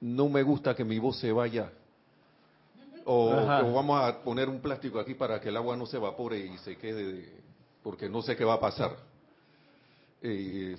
[0.00, 1.72] no me gusta que mi voz se vaya.
[3.04, 6.38] O, o, vamos a poner un plástico aquí para que el agua no se evapore
[6.38, 7.28] y se quede,
[7.82, 8.96] porque no sé qué va a pasar.
[10.22, 10.76] Eh,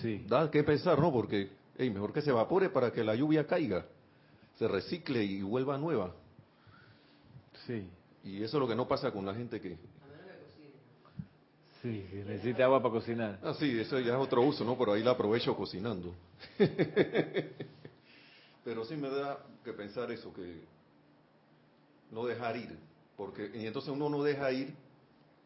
[0.00, 0.24] sí.
[0.28, 1.12] Da que pensar, ¿no?
[1.12, 3.84] Porque Ey, mejor que se evapore para que la lluvia caiga,
[4.58, 6.14] se recicle y vuelva nueva.
[7.66, 7.88] Sí.
[8.22, 9.76] Y eso es lo que no pasa con la gente que...
[11.84, 13.38] Sí, necesita agua para cocinar.
[13.42, 14.78] Ah, sí, eso ya es otro uso, ¿no?
[14.78, 16.14] Pero ahí la aprovecho cocinando.
[18.64, 20.62] Pero sí me da que pensar eso, que
[22.10, 22.78] no dejar ir.
[23.18, 24.74] Porque, y entonces uno no deja ir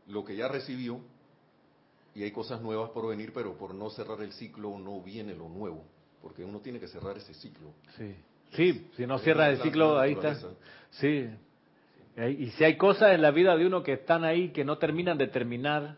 [0.07, 1.01] lo que ya recibió
[2.15, 5.49] y hay cosas nuevas por venir, pero por no cerrar el ciclo no viene lo
[5.49, 5.85] nuevo
[6.23, 7.73] porque uno tiene que cerrar ese ciclo.
[7.97, 8.15] Sí,
[8.53, 10.37] sí si no cierra el ciclo, ahí está.
[10.91, 11.29] Sí.
[12.39, 15.19] Y si hay cosas en la vida de uno que están ahí que no terminan
[15.19, 15.97] de terminar,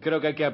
[0.00, 0.52] creo que hay que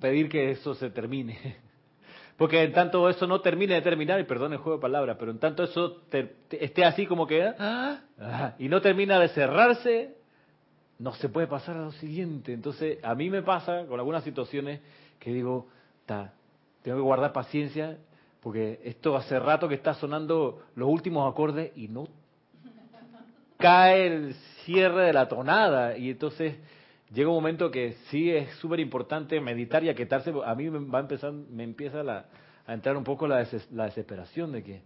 [0.00, 1.56] pedir que eso se termine.
[2.36, 5.30] Porque en tanto eso no termine de terminar, y perdón el juego de palabras, pero
[5.30, 6.02] en tanto eso
[6.50, 10.16] esté así como que, ah, ah, y no termina de cerrarse,
[10.98, 12.52] no se puede pasar a lo siguiente.
[12.52, 14.80] Entonces, a mí me pasa con algunas situaciones
[15.18, 15.68] que digo,
[16.00, 16.32] está,
[16.82, 17.98] tengo que guardar paciencia
[18.42, 22.08] porque esto hace rato que está sonando los últimos acordes y no
[23.56, 26.56] cae el cierre de la tonada y entonces
[27.12, 30.32] llega un momento que sí es súper importante meditar y aquietarse.
[30.44, 32.00] A mí me va a me empieza
[32.66, 34.82] a entrar un poco la, la desesperación de que,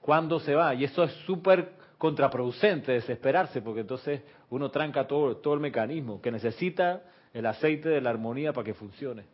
[0.00, 0.74] ¿cuándo se va?
[0.74, 6.32] Y eso es súper contraproducente, desesperarse, porque entonces uno tranca todo, todo el mecanismo que
[6.32, 7.02] necesita
[7.32, 9.24] el aceite de la armonía para que funcione.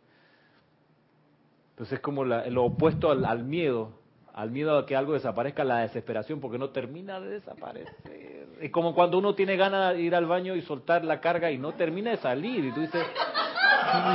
[1.71, 3.93] Entonces es como lo opuesto al, miedo,
[4.33, 8.47] al miedo a que algo desaparezca, la desesperación, porque no termina de desaparecer.
[8.61, 11.57] Es como cuando uno tiene ganas de ir al baño y soltar la carga y
[11.57, 12.65] no termina de salir.
[12.65, 13.05] Y tú dices,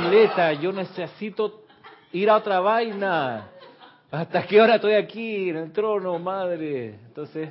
[0.01, 1.63] Mileta, yo necesito
[2.11, 3.49] ir a otra vaina.
[4.11, 6.99] ¿Hasta qué hora estoy aquí en el trono, madre?
[7.07, 7.49] Entonces,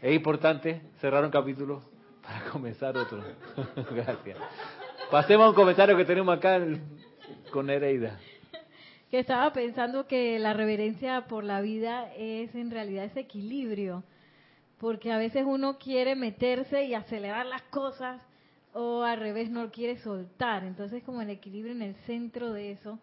[0.00, 1.82] es importante cerrar un capítulo
[2.22, 3.22] para comenzar otro.
[3.94, 4.38] Gracias.
[5.10, 6.60] Pasemos a un comentario que tenemos acá
[7.50, 8.18] con Nereida.
[9.12, 14.04] Que estaba pensando que la reverencia por la vida es en realidad ese equilibrio,
[14.78, 18.22] porque a veces uno quiere meterse y acelerar las cosas
[18.72, 20.64] o al revés no quiere soltar.
[20.64, 22.98] Entonces como el equilibrio en el centro de eso,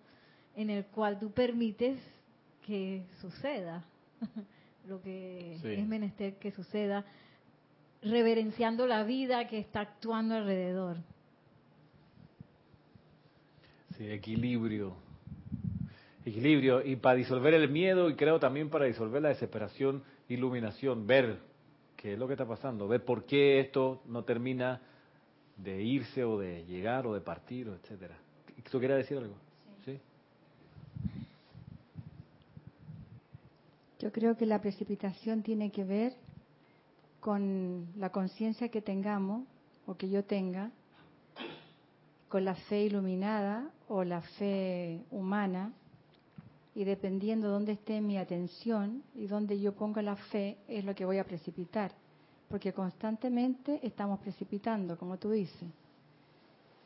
[0.56, 2.00] en el cual tú permites
[2.66, 3.86] que suceda
[4.88, 7.06] lo que es menester que suceda,
[8.02, 10.98] reverenciando la vida que está actuando alrededor.
[13.96, 15.08] Sí, equilibrio.
[16.30, 16.86] Equilibrio.
[16.86, 21.40] Y para disolver el miedo y creo también para disolver la desesperación, iluminación, ver
[21.96, 24.82] qué es lo que está pasando, ver por qué esto no termina
[25.58, 28.18] de irse o de llegar o de partir, o etcétera.
[28.72, 29.36] ¿Tú quieres decir algo?
[29.84, 30.00] ¿Sí?
[34.00, 36.14] Yo creo que la precipitación tiene que ver
[37.20, 39.46] con la conciencia que tengamos
[39.86, 40.72] o que yo tenga,
[42.30, 45.74] con la fe iluminada o la fe humana,
[46.80, 50.96] y dependiendo de dónde esté mi atención y dónde yo ponga la fe, es lo
[50.96, 51.92] que voy a precipitar
[52.48, 55.70] porque constantemente estamos precipitando, como tú dices.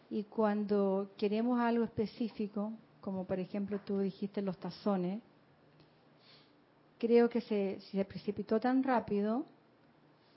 [0.10, 5.22] Y cuando queremos algo específico, como por ejemplo tú dijiste los tazones,
[6.98, 9.46] creo que se, si se precipitó tan rápido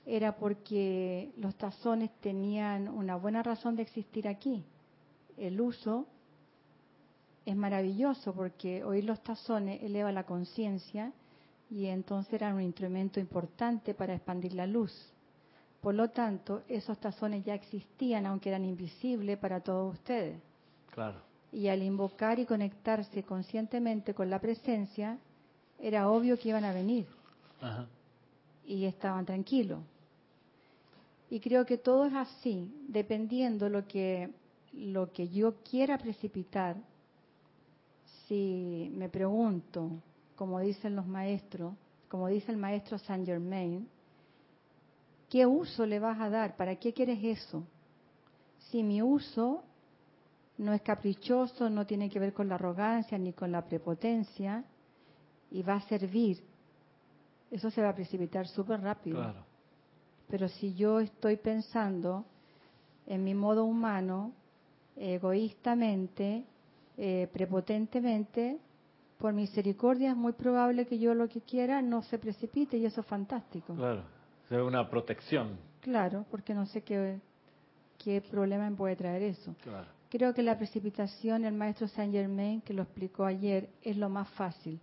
[0.05, 4.63] era porque los tazones tenían una buena razón de existir aquí.
[5.35, 6.05] El uso
[7.47, 11.13] es maravilloso porque oír los tazones eleva la conciencia
[11.69, 14.91] y entonces era un instrumento importante para expandir la luz.
[15.79, 20.37] Por lo tanto, esos tazones ya existían, aunque eran invisibles para todos ustedes.
[20.91, 21.21] Claro.
[21.53, 25.17] Y al invocar y conectarse conscientemente con la presencia,
[25.79, 27.07] era obvio que iban a venir.
[27.61, 27.87] Ajá.
[28.65, 29.79] Y estaban tranquilos.
[31.29, 34.31] Y creo que todo es así, dependiendo lo que
[34.73, 36.75] lo que yo quiera precipitar.
[38.27, 39.91] Si me pregunto,
[40.35, 41.73] como dicen los maestros,
[42.07, 43.87] como dice el maestro Saint Germain,
[45.29, 46.55] ¿Qué uso le vas a dar?
[46.55, 47.63] ¿Para qué quieres eso?
[48.69, 49.63] Si mi uso
[50.57, 54.63] no es caprichoso, no tiene que ver con la arrogancia ni con la prepotencia,
[55.51, 56.43] y va a servir,
[57.51, 59.17] eso se va a precipitar súper rápido.
[59.17, 59.45] Claro.
[60.29, 62.25] Pero si yo estoy pensando
[63.05, 64.33] en mi modo humano,
[64.95, 66.45] egoístamente,
[66.97, 68.57] eh, prepotentemente,
[69.17, 73.01] por misericordia es muy probable que yo lo que quiera no se precipite y eso
[73.01, 73.73] es fantástico.
[73.75, 74.17] Claro
[74.49, 75.57] una protección.
[75.81, 77.19] Claro, porque no sé qué,
[77.97, 79.55] qué problema me puede traer eso.
[80.09, 84.29] Creo que la precipitación, el maestro Saint Germain, que lo explicó ayer, es lo más
[84.31, 84.79] fácil.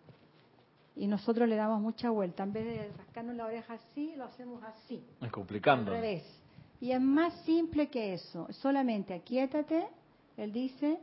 [0.97, 2.43] Y nosotros le damos mucha vuelta.
[2.43, 5.03] En vez de rascarnos la oreja así, lo hacemos así.
[5.21, 5.91] Es complicando.
[5.91, 6.41] Al revés.
[6.81, 8.47] Y es más simple que eso.
[8.53, 9.89] Solamente aquíétate,
[10.37, 10.99] él dice,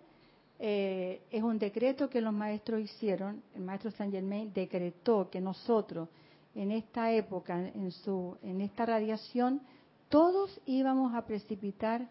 [0.63, 3.41] eh, es un decreto que los maestros hicieron.
[3.55, 6.07] El maestro Saint Germain decretó que nosotros
[6.53, 9.61] en esta época, en, su, en esta radiación,
[10.07, 12.07] todos íbamos a precipitar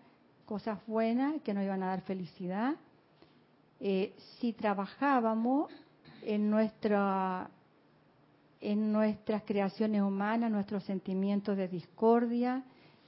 [0.47, 2.75] cosas buenas que nos iban a dar felicidad.
[3.79, 5.71] Eh, si trabajábamos
[6.23, 7.49] en, nuestra,
[8.61, 12.65] en nuestras creaciones humanas, nuestros sentimientos de discordia,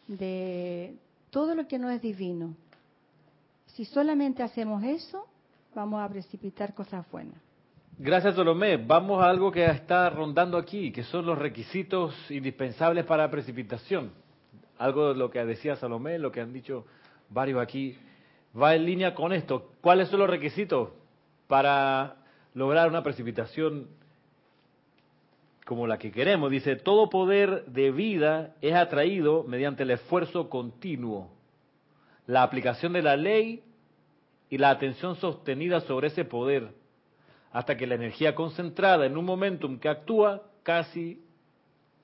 [0.06, 0.94] de
[1.30, 2.54] todo lo que no es divino.
[3.66, 5.26] Si solamente hacemos eso,
[5.74, 7.36] vamos a precipitar cosas buenas.
[7.98, 8.78] Gracias, Solomé.
[8.78, 14.10] Vamos a algo que está rondando aquí, que son los requisitos indispensables para precipitación.
[14.78, 16.86] Algo de lo que decía Salomé, lo que han dicho
[17.28, 17.96] varios aquí,
[18.60, 19.70] va en línea con esto.
[19.80, 20.90] ¿Cuáles son los requisitos
[21.46, 22.16] para
[22.54, 23.88] lograr una precipitación
[25.64, 26.50] como la que queremos?
[26.50, 31.30] Dice, todo poder de vida es atraído mediante el esfuerzo continuo,
[32.26, 33.62] la aplicación de la ley
[34.52, 36.68] y la atención sostenida sobre ese poder
[37.52, 41.22] hasta que la energía concentrada en un momentum que actúa casi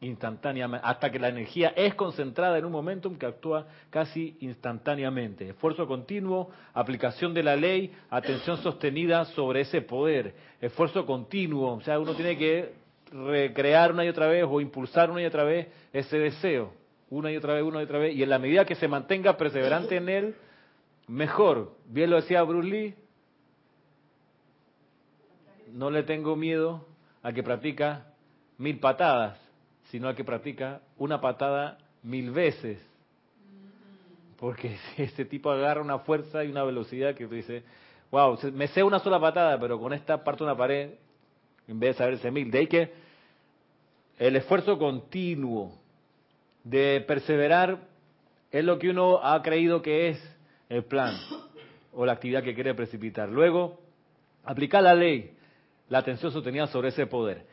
[0.00, 5.50] instantáneamente, hasta que la energía es concentrada en un momentum que actúa casi instantáneamente.
[5.50, 10.34] Esfuerzo continuo, aplicación de la ley, atención sostenida sobre ese poder.
[10.58, 12.72] Esfuerzo continuo, o sea, uno tiene que
[13.12, 16.72] recrear una y otra vez o impulsar una y otra vez ese deseo,
[17.10, 19.36] una y otra vez, una y otra vez, y en la medida que se mantenga
[19.36, 20.34] perseverante en él,
[21.08, 21.72] mejor.
[21.86, 22.94] Bien lo decía Bruce Lee,
[25.72, 26.86] no le tengo miedo
[27.22, 28.06] a que practica
[28.58, 29.38] mil patadas,
[29.90, 32.80] sino a que practica una patada mil veces.
[34.38, 37.64] Porque ese tipo agarra una fuerza y una velocidad que tú dices,
[38.10, 40.90] wow, me sé una sola patada, pero con esta parto una pared
[41.66, 42.50] en vez de saberse mil.
[42.50, 42.92] De ahí que
[44.18, 45.72] el esfuerzo continuo
[46.64, 47.78] de perseverar
[48.50, 50.37] es lo que uno ha creído que es
[50.68, 51.14] el plan
[51.92, 53.28] o la actividad que quiere precipitar.
[53.28, 53.80] Luego,
[54.44, 55.36] aplicar la ley,
[55.88, 57.46] la atención sostenida sobre ese poder.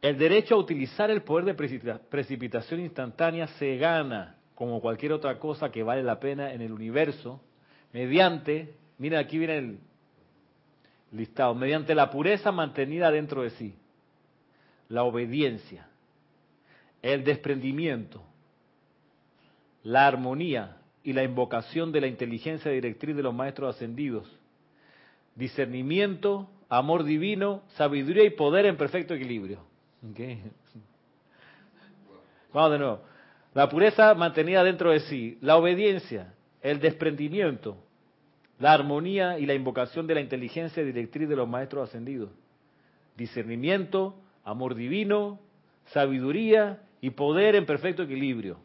[0.00, 5.70] El derecho a utilizar el poder de precipitación instantánea se gana, como cualquier otra cosa
[5.70, 7.40] que vale la pena en el universo,
[7.92, 9.78] mediante, mira aquí viene el
[11.12, 13.76] listado, mediante la pureza mantenida dentro de sí,
[14.88, 15.86] la obediencia,
[17.00, 18.22] el desprendimiento,
[19.84, 24.28] la armonía y la invocación de la inteligencia directriz de los maestros ascendidos,
[25.34, 29.60] discernimiento, amor divino, sabiduría y poder en perfecto equilibrio.
[32.52, 33.00] Vamos de nuevo.
[33.54, 37.76] La pureza mantenida dentro de sí, la obediencia, el desprendimiento,
[38.58, 42.30] la armonía y la invocación de la inteligencia directriz de los maestros ascendidos,
[43.16, 45.40] discernimiento, amor divino,
[45.86, 48.58] sabiduría y poder en perfecto equilibrio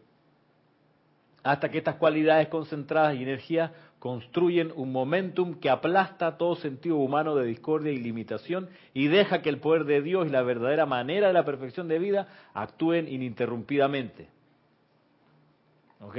[1.47, 7.35] hasta que estas cualidades concentradas y energía construyen un momentum que aplasta todo sentido humano
[7.35, 11.27] de discordia y limitación y deja que el poder de Dios y la verdadera manera
[11.27, 14.27] de la perfección de vida actúen ininterrumpidamente.
[16.01, 16.17] ¿Ok?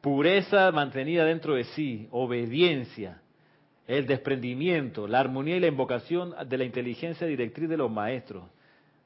[0.00, 3.20] Pureza mantenida dentro de sí, obediencia,
[3.86, 8.44] el desprendimiento, la armonía y la invocación de la inteligencia directriz de los maestros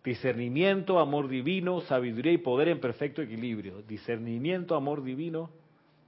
[0.03, 3.83] Discernimiento, amor divino, sabiduría y poder en perfecto equilibrio.
[3.83, 5.51] Discernimiento, amor divino,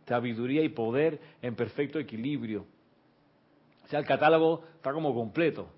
[0.07, 2.65] sabiduría y poder en perfecto equilibrio.
[3.85, 5.69] O sea, el catálogo está como completo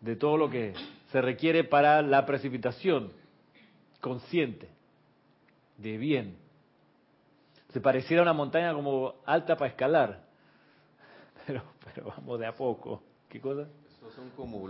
[0.00, 0.74] de todo lo que
[1.10, 3.10] se requiere para la precipitación
[4.00, 4.68] consciente,
[5.78, 6.36] de bien.
[7.72, 10.24] Se pareciera una montaña como alta para escalar,
[11.46, 13.02] pero, pero vamos de a poco.
[13.28, 13.66] ¿Qué cosa?
[14.14, 14.68] Son como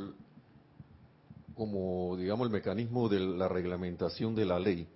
[1.62, 4.88] como, digamos, el mecanismo de la reglamentación de la ley,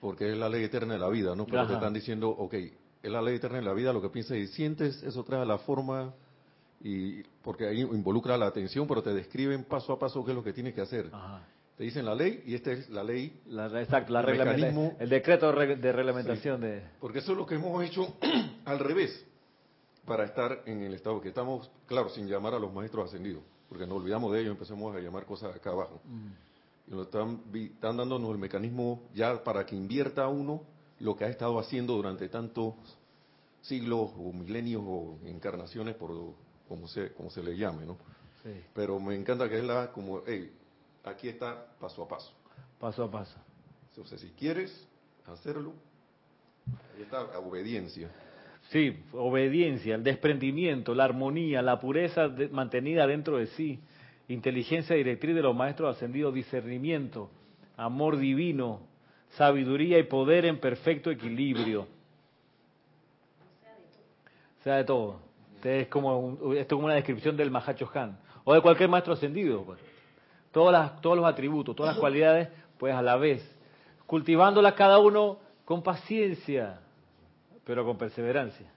[0.00, 1.46] porque es la ley eterna de la vida, ¿no?
[1.46, 4.36] Pero te están diciendo, ok, es la ley eterna de la vida, lo que piensas
[4.36, 6.12] y sientes, eso trae la forma,
[6.80, 10.42] y porque ahí involucra la atención, pero te describen paso a paso qué es lo
[10.42, 11.08] que tienes que hacer.
[11.76, 13.40] Te dicen la ley y esta es la ley.
[13.46, 16.82] La, exacto, la el, mecanismo, el decreto de reglamentación de...
[16.98, 18.16] Porque eso es lo que hemos hecho
[18.64, 19.24] al revés
[20.04, 23.86] para estar en el estado que estamos, claro, sin llamar a los maestros ascendidos porque
[23.86, 26.00] nos olvidamos de ello, empecemos a llamar cosas acá abajo.
[26.04, 26.90] Mm.
[26.92, 30.62] Y nos están, están dándonos el mecanismo ya para que invierta uno
[31.00, 32.74] lo que ha estado haciendo durante tantos
[33.60, 36.10] siglos o milenios o encarnaciones, por
[36.68, 37.96] como se, como se le llame, ¿no?
[38.42, 38.62] Sí.
[38.74, 40.52] Pero me encanta que es la, como, hey,
[41.04, 42.32] aquí está paso a paso.
[42.78, 43.36] Paso a paso.
[43.90, 44.86] Entonces, si quieres
[45.26, 45.72] hacerlo,
[46.94, 48.10] ahí está obediencia.
[48.70, 53.78] Sí, obediencia, el desprendimiento, la armonía, la pureza mantenida dentro de sí,
[54.28, 57.30] inteligencia directriz de los maestros ascendidos, discernimiento,
[57.76, 58.80] amor divino,
[59.30, 61.86] sabiduría y poder en perfecto equilibrio.
[64.64, 65.20] Sea de todo.
[65.62, 69.62] Es como esto es como una descripción del Mahacho Han o de cualquier maestro ascendido.
[69.62, 69.78] Pues.
[70.52, 72.48] Todas las, todos los atributos, todas las cualidades,
[72.78, 73.42] pues a la vez,
[74.06, 76.80] cultivándolas cada uno con paciencia,
[77.66, 78.70] pero con perseverancia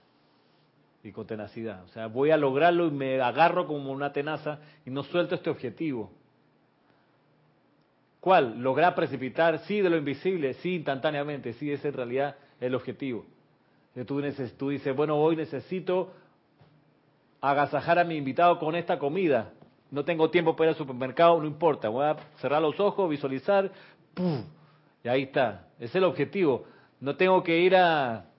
[1.04, 1.84] y con tenacidad.
[1.84, 5.48] O sea, voy a lograrlo y me agarro como una tenaza y no suelto este
[5.48, 6.10] objetivo.
[8.18, 8.60] ¿Cuál?
[8.60, 13.24] Lograr precipitar, sí, de lo invisible, sí, instantáneamente, sí, ese es en realidad el objetivo.
[14.06, 14.20] Tú,
[14.58, 16.12] tú dices, bueno, hoy necesito
[17.40, 19.52] agasajar a mi invitado con esta comida.
[19.90, 21.88] No tengo tiempo para ir al supermercado, no importa.
[21.88, 23.70] Voy a cerrar los ojos, visualizar,
[24.14, 24.44] ¡pum!
[25.04, 25.68] y ahí está.
[25.78, 26.64] Es el objetivo.
[27.00, 28.29] No tengo que ir a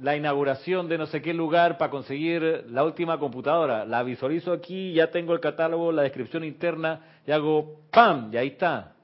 [0.00, 3.84] la inauguración de no sé qué lugar para conseguir la última computadora.
[3.84, 8.30] La visualizo aquí, ya tengo el catálogo, la descripción interna, y hago ¡pam!
[8.32, 8.94] Y ahí está.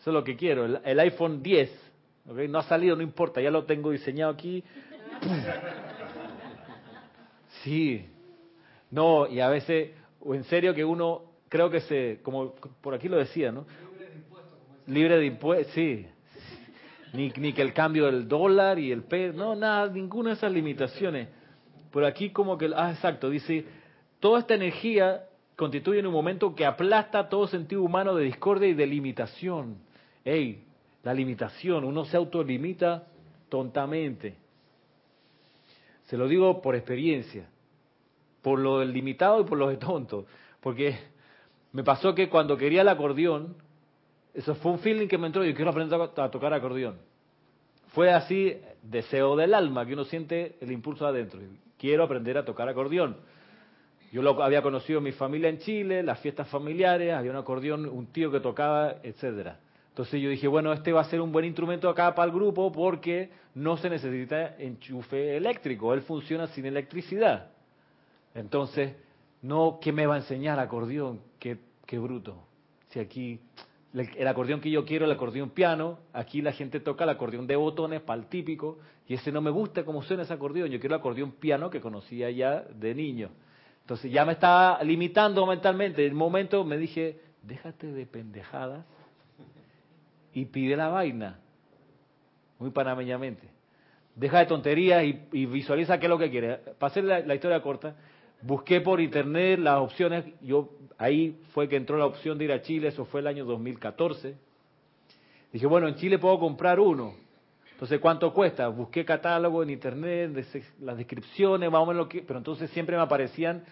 [0.00, 1.92] Eso es lo que quiero, el, iPhone 10.
[2.48, 4.62] No ha salido, no importa, ya lo tengo diseñado aquí.
[7.62, 8.06] Sí.
[8.90, 13.08] No, y a veces, o en serio que uno, creo que se, como por aquí
[13.08, 13.64] lo decía, ¿no?
[13.96, 14.58] Libre de impuestos.
[14.86, 16.06] Libre de impuestos, sí
[17.14, 20.52] ni, ni que el cambio del dólar y el peso, no, nada, ninguna de esas
[20.52, 21.28] limitaciones.
[21.92, 23.64] Pero aquí como que, ah, exacto, dice,
[24.18, 25.24] toda esta energía
[25.56, 29.78] constituye en un momento que aplasta todo sentido humano de discordia y de limitación.
[30.24, 30.64] Ey,
[31.04, 33.06] la limitación, uno se autolimita
[33.48, 34.34] tontamente.
[36.06, 37.48] Se lo digo por experiencia,
[38.42, 40.26] por lo del limitado y por lo de tonto,
[40.60, 40.98] porque
[41.72, 43.56] me pasó que cuando quería el acordeón,
[44.34, 46.98] eso fue un feeling que me entró, yo quiero aprender a tocar acordeón.
[47.88, 51.40] Fue así, deseo del alma, que uno siente el impulso adentro.
[51.78, 53.16] Quiero aprender a tocar acordeón.
[54.10, 57.86] Yo lo había conocido en mi familia en Chile, las fiestas familiares, había un acordeón,
[57.86, 59.60] un tío que tocaba, etcétera.
[59.88, 62.72] Entonces yo dije, bueno, este va a ser un buen instrumento acá para el grupo
[62.72, 67.50] porque no se necesita enchufe eléctrico, él funciona sin electricidad.
[68.34, 68.96] Entonces,
[69.42, 71.20] no, ¿qué me va a enseñar acordeón?
[71.38, 72.42] Qué, qué bruto.
[72.88, 73.40] Si aquí
[73.94, 77.54] el acordeón que yo quiero, el acordeón piano, aquí la gente toca el acordeón de
[77.54, 80.96] botones para el típico, y ese no me gusta cómo suena ese acordeón, yo quiero
[80.96, 83.30] el acordeón piano que conocía ya de niño.
[83.82, 86.04] Entonces ya me estaba limitando mentalmente.
[86.06, 88.84] En un momento me dije, déjate de pendejadas
[90.32, 91.38] y pide la vaina,
[92.58, 93.48] muy panameñamente.
[94.16, 96.58] Deja de tonterías y, visualiza qué es lo que quieres.
[96.78, 97.94] Para hacer la historia corta,
[98.44, 102.62] busqué por internet las opciones, yo ahí fue que entró la opción de ir a
[102.62, 104.36] Chile, eso fue el año 2014.
[105.52, 107.14] Dije, bueno, en Chile puedo comprar uno.
[107.72, 108.68] Entonces, ¿cuánto cuesta?
[108.68, 110.46] Busqué catálogo en internet,
[110.80, 113.64] las descripciones, más o menos lo que, pero entonces siempre me aparecían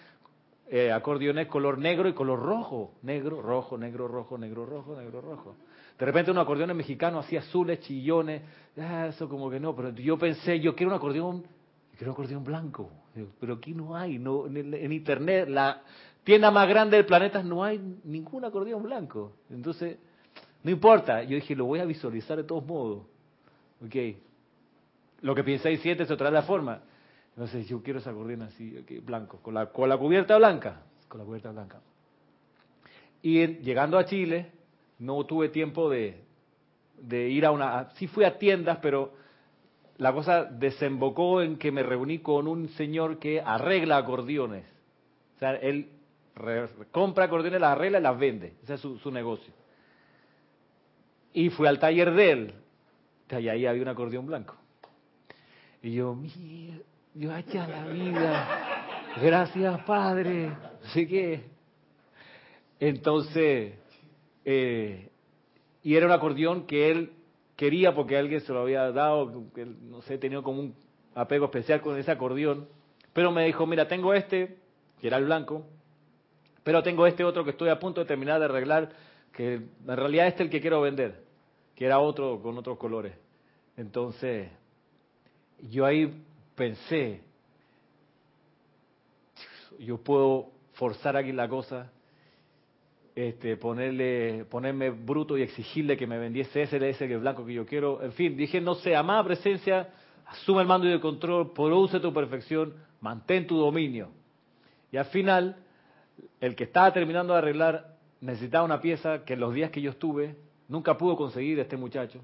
[0.68, 5.56] eh, acordeones color negro y color rojo, negro, rojo, negro, rojo, negro, rojo, negro, rojo.
[5.98, 8.42] De repente un acordeón mexicano así azules, chillones,
[8.78, 11.44] ah, eso como que no, pero yo pensé, yo quiero un acordeón,
[12.02, 12.90] quiero acordeón blanco.
[13.38, 15.82] Pero aquí no hay, no, en, internet, la
[16.24, 19.34] tienda más grande del planeta, no hay ningún acordeón blanco.
[19.48, 19.98] Entonces,
[20.64, 21.22] no importa.
[21.22, 23.04] Yo dije, lo voy a visualizar de todos modos.
[23.86, 23.94] Ok.
[25.20, 26.80] Lo que piensa y siete se trae la forma.
[27.36, 30.82] Entonces, yo quiero ese acordeón así, blanco, con la, con la cubierta blanca.
[31.06, 31.80] Con la cubierta blanca.
[33.22, 34.50] Y llegando a Chile,
[34.98, 36.20] no tuve tiempo de,
[37.00, 37.90] de ir a una...
[37.90, 39.21] Sí fui a tiendas, pero
[40.02, 44.64] la cosa desembocó en que me reuní con un señor que arregla acordeones.
[45.36, 45.90] O sea, él
[46.90, 48.54] compra acordeones, las arregla y las vende.
[48.64, 49.54] Ese es su, negocio.
[51.32, 52.54] Y fui al taller de él.
[53.30, 54.56] Y ahí había un acordeón blanco.
[55.84, 56.78] Y yo, mira,
[57.14, 59.14] yo hacha la vida.
[59.22, 60.50] Gracias, Padre.
[60.84, 61.44] Así que,
[62.80, 63.74] entonces,
[64.44, 65.10] eh,
[65.84, 67.12] y era un acordeón que él
[67.62, 70.74] quería porque alguien se lo había dado, que no sé, tenía como un
[71.14, 72.66] apego especial con ese acordeón,
[73.12, 74.58] pero me dijo, mira, tengo este,
[75.00, 75.64] que era el blanco,
[76.64, 78.90] pero tengo este otro que estoy a punto de terminar de arreglar,
[79.32, 81.22] que en realidad este es el que quiero vender,
[81.76, 83.14] que era otro con otros colores.
[83.76, 84.50] Entonces,
[85.70, 86.20] yo ahí
[86.56, 87.20] pensé,
[89.78, 91.92] yo puedo forzar aquí la cosa
[93.14, 97.66] este, ponerle, ponerme bruto y exigirle que me vendiese ese, ese que blanco que yo
[97.66, 98.02] quiero.
[98.02, 99.90] En fin, dije, no sé, amada presencia,
[100.26, 104.10] asume el mando y el control, produce tu perfección, mantén tu dominio.
[104.90, 105.56] Y al final,
[106.40, 109.90] el que estaba terminando de arreglar necesitaba una pieza que en los días que yo
[109.90, 110.36] estuve
[110.68, 112.20] nunca pudo conseguir este muchacho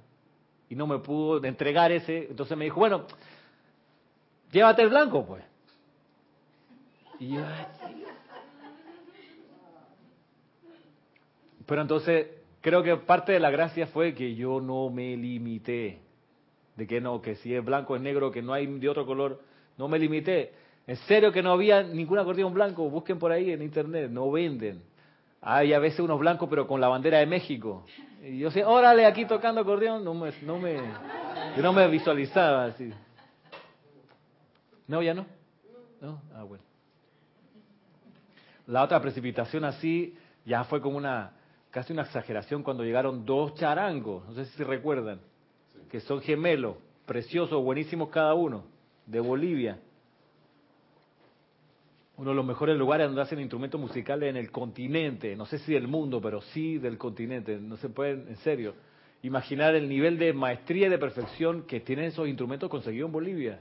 [0.71, 2.29] y no me pudo entregar ese.
[2.31, 3.05] Entonces me dijo, bueno,
[4.51, 5.45] llévate el blanco, pues.
[7.21, 7.41] Y yo,
[11.69, 12.29] Pero entonces
[12.63, 15.99] creo que parte de la gracia fue que yo no me limité.
[16.77, 19.43] De que no, que si es blanco es negro, que no hay de otro color.
[19.77, 20.53] No me limité.
[20.87, 22.89] En serio que no había ningún acordeón blanco.
[22.89, 24.11] Busquen por ahí en internet.
[24.11, 24.81] No venden.
[25.43, 27.85] Hay a veces unos blancos, pero con la bandera de México.
[28.25, 30.03] Y yo sé, órale, aquí tocando acordeón.
[30.03, 30.77] No me, no me,
[31.55, 32.91] yo no me visualizaba así.
[34.87, 35.27] No, ya no.
[36.01, 36.65] No, ah, bueno.
[38.67, 40.17] La otra precipitación así
[40.47, 41.33] ya fue como una
[41.79, 45.21] casi una exageración cuando llegaron dos charangos, no sé si recuerdan,
[45.89, 46.75] que son gemelos,
[47.07, 48.65] preciosos, buenísimos cada uno,
[49.07, 49.79] de Bolivia.
[52.17, 55.73] Uno de los mejores lugares donde hacen instrumentos musicales en el continente, no sé si
[55.73, 58.75] del mundo, pero sí del continente, no se puede, en serio,
[59.23, 63.61] imaginar el nivel de maestría y de perfección que tienen esos instrumentos conseguidos en Bolivia.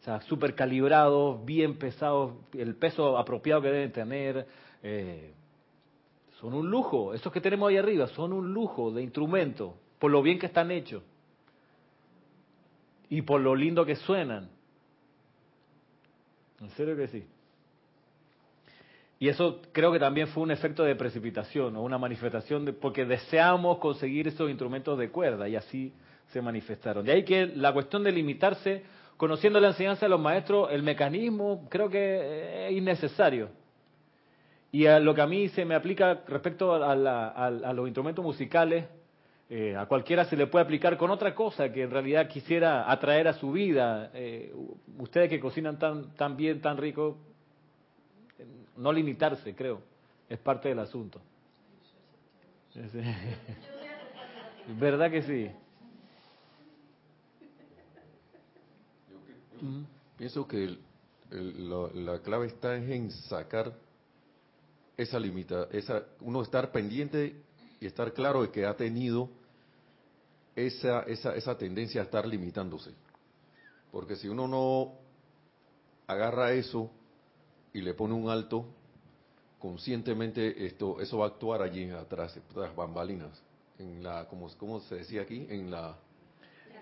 [0.00, 4.46] O sea, súper calibrados, bien pesados, el peso apropiado que deben tener,
[4.82, 5.34] eh,
[6.42, 7.14] son un lujo.
[7.14, 10.72] Esos que tenemos ahí arriba son un lujo de instrumento, por lo bien que están
[10.72, 11.04] hechos
[13.08, 14.50] y por lo lindo que suenan.
[16.60, 17.24] En serio que sí.
[19.20, 23.04] Y eso creo que también fue un efecto de precipitación o una manifestación, de, porque
[23.04, 25.92] deseamos conseguir esos instrumentos de cuerda y así
[26.32, 27.06] se manifestaron.
[27.06, 28.82] De ahí que la cuestión de limitarse,
[29.16, 33.61] conociendo la enseñanza de los maestros, el mecanismo creo que es innecesario.
[34.72, 38.86] Y a lo que a mí se me aplica respecto a, los instrumentos musicales,
[39.50, 43.28] eh, a cualquiera se le puede aplicar con otra cosa que en realidad quisiera atraer
[43.28, 44.10] a su vida.
[44.14, 44.50] Eh,
[44.96, 47.18] ustedes que cocinan tan, tan bien, tan rico,
[48.78, 49.82] no limitarse, creo,
[50.26, 51.20] es parte del asunto.
[54.78, 55.50] ¿Verdad que sí?
[60.16, 60.76] pienso que
[61.30, 63.72] la clave está en sacar
[64.96, 67.42] esa limita, esa, uno estar pendiente
[67.80, 69.30] y estar claro de que ha tenido
[70.54, 72.92] esa, esa, esa tendencia a estar limitándose.
[73.90, 74.94] Porque si uno no
[76.06, 76.90] agarra eso
[77.72, 78.66] y le pone un alto,
[79.58, 83.42] conscientemente esto, eso va a actuar allí atrás, tras bambalinas,
[83.78, 85.96] en la, como, como se decía aquí, en la,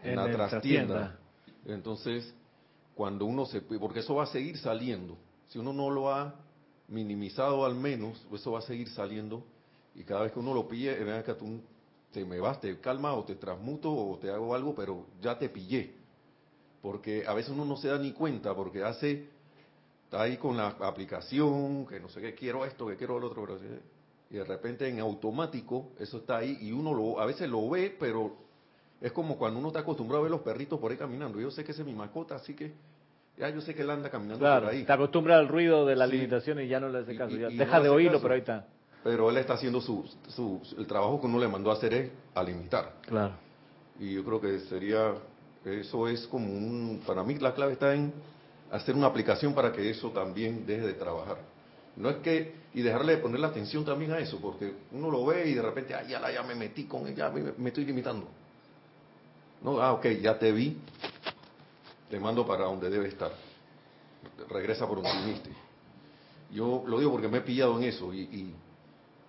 [0.02, 1.18] en, En la trastienda.
[1.66, 2.34] Entonces,
[2.94, 5.16] cuando uno se, porque eso va a seguir saliendo,
[5.48, 6.34] si uno no lo ha
[6.91, 9.45] minimizado al menos, eso va a seguir saliendo
[9.95, 11.61] y cada vez que uno lo pille, eh, ven acá, tú
[12.12, 15.49] te me vas, te calma o te transmuto o te hago algo, pero ya te
[15.49, 15.95] pillé.
[16.82, 19.28] Porque a veces uno no se da ni cuenta, porque hace,
[20.05, 23.45] está ahí con la aplicación, que no sé qué, quiero esto, que quiero el otro,
[23.45, 23.59] pero,
[24.30, 27.95] y de repente en automático eso está ahí y uno lo, a veces lo ve,
[27.99, 28.36] pero
[29.01, 31.41] es como cuando uno está acostumbrado a ver los perritos por ahí caminando.
[31.41, 32.72] Yo sé que ese es mi mascota, así que
[33.41, 34.84] ya yo sé que él anda caminando Claro, por ahí.
[34.84, 36.12] te acostumbra al ruido de la Sí.
[36.12, 37.34] limitación y ya no le hace caso.
[37.34, 38.22] y- ya y deja de oírlo, caso.
[38.22, 38.66] pero ahí está.
[39.03, 42.11] Pero él está haciendo su, su, el trabajo que uno le mandó a hacer es
[42.34, 42.93] a limitar.
[43.07, 43.32] Claro.
[43.99, 45.14] Y yo creo que sería,
[45.64, 48.12] eso es como un, para mí la clave está en
[48.70, 51.38] hacer una aplicación para que eso también deje de trabajar.
[51.97, 55.24] No es que, y dejarle de poner la atención también a eso, porque uno lo
[55.26, 57.68] ve y de repente, ah, ya, la, ya me metí con él, ya me, me
[57.70, 58.28] estoy limitando.
[59.62, 60.78] No, ah, ok, ya te vi,
[62.11, 63.30] te mando para donde debe estar.
[64.48, 65.50] Regresa por donde viniste.
[66.52, 68.54] Yo lo digo porque me he pillado en eso y, y,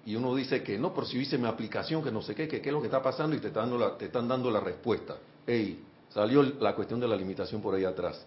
[0.06, 2.60] y uno dice que no, pero si hice mi aplicación, que no sé qué, que
[2.60, 4.60] qué es lo que está pasando y te están dando la, te están dando la
[4.60, 5.18] respuesta.
[5.46, 8.26] Ey, salió la cuestión de la limitación por ahí atrás.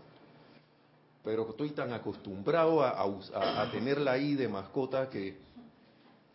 [1.25, 5.39] Pero estoy tan acostumbrado a, a tenerla ahí de mascota que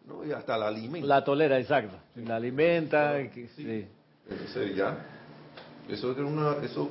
[0.05, 1.07] no y hasta la alimento.
[1.07, 1.95] La tolera, exacto.
[2.15, 3.17] La alimenta.
[3.33, 3.47] Sí.
[3.55, 3.87] sí.
[4.29, 5.05] Entonces ya,
[5.87, 6.89] eso es una, eso,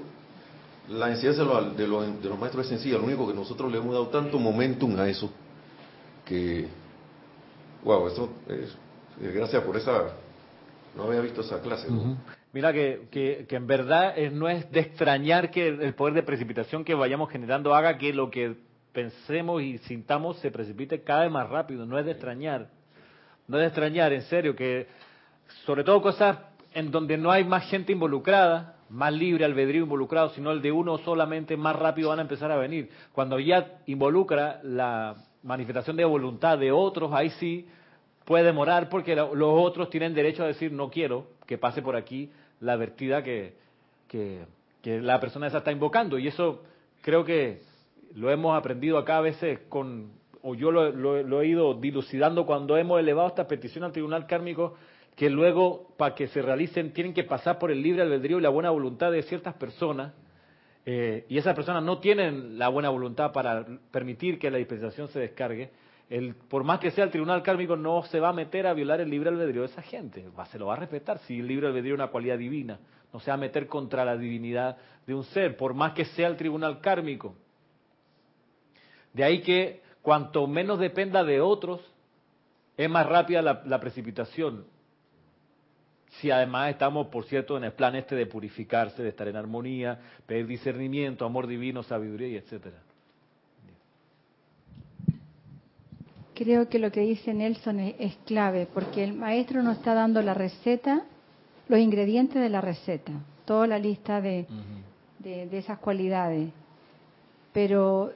[0.91, 3.93] la enseñanza de los, de los, maestros es sencilla, lo único que nosotros le hemos
[3.93, 5.31] dado tanto momentum a eso,
[6.25, 6.67] que,
[7.85, 8.77] wow, eso es,
[9.23, 10.13] eh, gracias por esa,
[10.97, 11.89] no había visto esa clase.
[12.53, 16.23] Mira que, que, que en verdad es- no es de extrañar que el poder de
[16.23, 18.57] precipitación que vayamos generando haga que lo que
[18.93, 21.85] pensemos y sintamos se precipite cada vez más rápido.
[21.85, 22.69] No es de extrañar.
[23.47, 24.87] No es de extrañar, en serio, que
[25.67, 26.39] sobre todo cosas
[26.73, 30.99] en donde no hay más gente involucrada, más libre albedrío involucrado, sino el de uno
[30.99, 32.91] solamente más rápido van a empezar a venir.
[33.13, 37.67] Cuando ya involucra la manifestación de voluntad de otros, ahí sí
[38.25, 41.97] puede demorar porque lo- los otros tienen derecho a decir no quiero que pase por
[41.97, 42.31] aquí
[42.61, 43.55] la vertida que,
[44.09, 44.45] que,
[44.85, 46.19] la persona esa está invocando.
[46.19, 46.63] Y eso
[47.03, 47.61] creo que
[48.15, 50.11] lo hemos aprendido acá a veces con,
[50.43, 54.27] o yo lo, lo- lo he ido dilucidando cuando hemos elevado esta petición al tribunal
[54.27, 54.75] kármico,
[55.19, 58.51] que luego para que se realicen tienen que pasar por el libre albedrío y la
[58.51, 60.15] buena voluntad de ciertas personas.
[60.87, 65.19] eh, y esas personas no tienen la buena voluntad para permitir que la dispensación se
[65.19, 65.71] descargue,
[66.09, 69.01] el, por más que sea el tribunal kármico, no se va a meter a violar
[69.01, 70.25] el libre albedrío de esa gente.
[70.53, 72.79] Se lo va a respetar si el libre albedrío es una cualidad divina.
[73.13, 76.29] No se va a meter contra la divinidad de un ser, por más que sea
[76.29, 77.35] el tribunal kármico.
[79.13, 81.81] De ahí que cuanto menos dependa de otros,
[82.77, 84.78] es más rápida la, la precipitación.
[86.21, 89.99] Si además estamos, por cierto, en el plan este de purificarse, de estar en armonía,
[90.27, 92.79] pedir discernimiento, amor divino, sabiduría y etcétera.
[96.35, 100.23] Creo que lo que dice Nelson es, es clave, porque el maestro nos está dando
[100.23, 101.05] la receta,
[101.69, 103.13] los ingredientes de la receta,
[103.45, 104.47] toda la lista de,
[105.19, 106.51] de, de esas cualidades.
[107.53, 108.13] Pero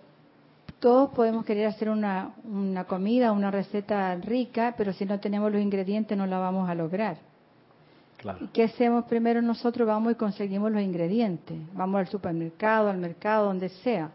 [0.78, 5.60] todos podemos querer hacer una, una comida, una receta rica, pero si no tenemos los
[5.60, 7.31] ingredientes no la vamos a lograr.
[8.22, 8.38] Claro.
[8.44, 9.86] ¿Y qué hacemos primero nosotros?
[9.86, 11.58] Vamos y conseguimos los ingredientes.
[11.74, 14.12] Vamos al supermercado, al mercado, donde sea.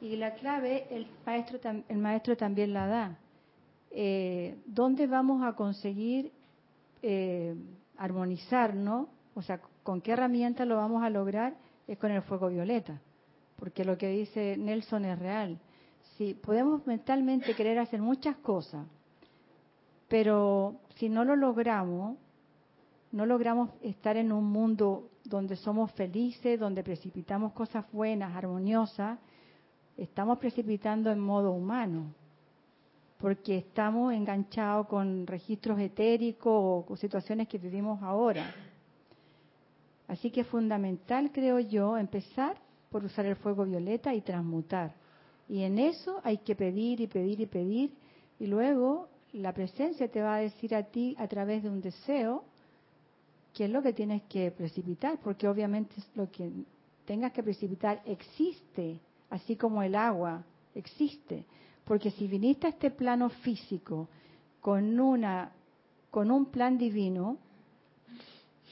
[0.00, 3.18] Y la clave, el maestro, el maestro también la da.
[3.90, 6.30] Eh, ¿Dónde vamos a conseguir
[7.02, 7.56] eh,
[7.98, 9.08] armonizarnos?
[9.34, 11.54] O sea, ¿con qué herramienta lo vamos a lograr?
[11.88, 13.00] Es con el fuego violeta.
[13.56, 15.58] Porque lo que dice Nelson es real.
[16.16, 18.86] Si podemos mentalmente querer hacer muchas cosas,
[20.06, 22.16] pero si no lo logramos,
[23.14, 29.20] no logramos estar en un mundo donde somos felices, donde precipitamos cosas buenas, armoniosas,
[29.96, 32.12] estamos precipitando en modo humano,
[33.18, 38.52] porque estamos enganchados con registros etéricos o con situaciones que vivimos ahora.
[40.08, 42.56] Así que es fundamental, creo yo, empezar
[42.90, 44.92] por usar el fuego violeta y transmutar.
[45.48, 47.94] Y en eso hay que pedir y pedir y pedir,
[48.40, 52.42] y luego la presencia te va a decir a ti a través de un deseo,
[53.54, 56.50] qué es lo que tienes que precipitar, porque obviamente lo que
[57.06, 59.00] tengas que precipitar existe,
[59.30, 60.42] así como el agua
[60.74, 61.46] existe,
[61.84, 64.08] porque si viniste a este plano físico
[64.60, 65.52] con una
[66.10, 67.38] con un plan divino,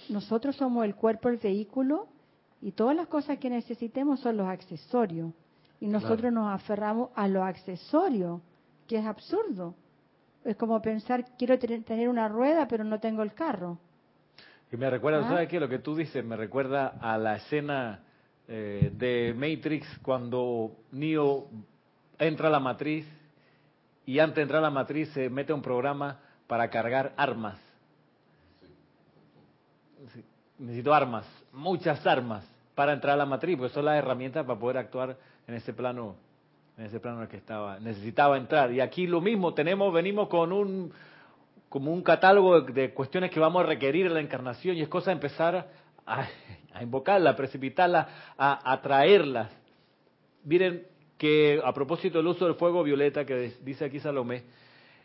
[0.08, 2.06] nosotros somos el cuerpo, el vehículo,
[2.60, 5.32] y todas las cosas que necesitemos son los accesorios.
[5.80, 8.40] Y nosotros nos aferramos a los accesorios,
[8.86, 9.74] que es absurdo.
[10.44, 13.78] Es como pensar, quiero tener una rueda, pero no tengo el carro.
[14.72, 15.28] Y me recuerda, ¿Ah?
[15.28, 15.60] ¿sabes qué?
[15.60, 18.00] Lo que tú dices me recuerda a la escena
[18.48, 21.46] eh, de Matrix cuando Neo
[22.18, 23.06] entra a la matriz
[24.06, 27.58] y antes de entrar a la matriz se mete un programa para cargar armas.
[30.14, 30.24] Sí,
[30.58, 34.78] Necesito armas, muchas armas para entrar a la matriz, porque son las herramientas para poder
[34.78, 36.16] actuar en ese plano,
[36.78, 38.72] en ese plano en el que estaba, necesitaba entrar.
[38.72, 40.92] Y aquí lo mismo, tenemos, venimos con un
[41.72, 45.06] como un catálogo de, cuestiones que vamos a requerir en la encarnación y es cosa
[45.06, 45.70] de empezar
[46.04, 46.26] a,
[46.74, 49.50] a invocarla, a precipitarla, a atraerlas.
[50.44, 54.42] Miren que a propósito del uso del fuego violeta que dice aquí Salomé,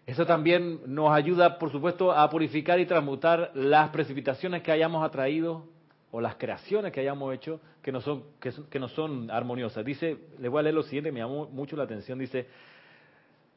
[0.05, 5.63] eso también nos ayuda, por supuesto, a purificar y transmutar las precipitaciones que hayamos atraído
[6.11, 9.85] o las creaciones que hayamos hecho que no son que, que no son armoniosas.
[9.85, 12.45] Dice, les voy a leer lo siguiente, me llamó mucho la atención, dice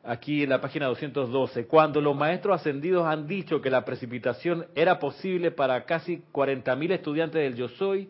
[0.02, 4.98] aquí en la página 212, cuando los maestros ascendidos han dicho que la precipitación era
[4.98, 8.08] posible para casi 40.000 estudiantes del Yo Soy,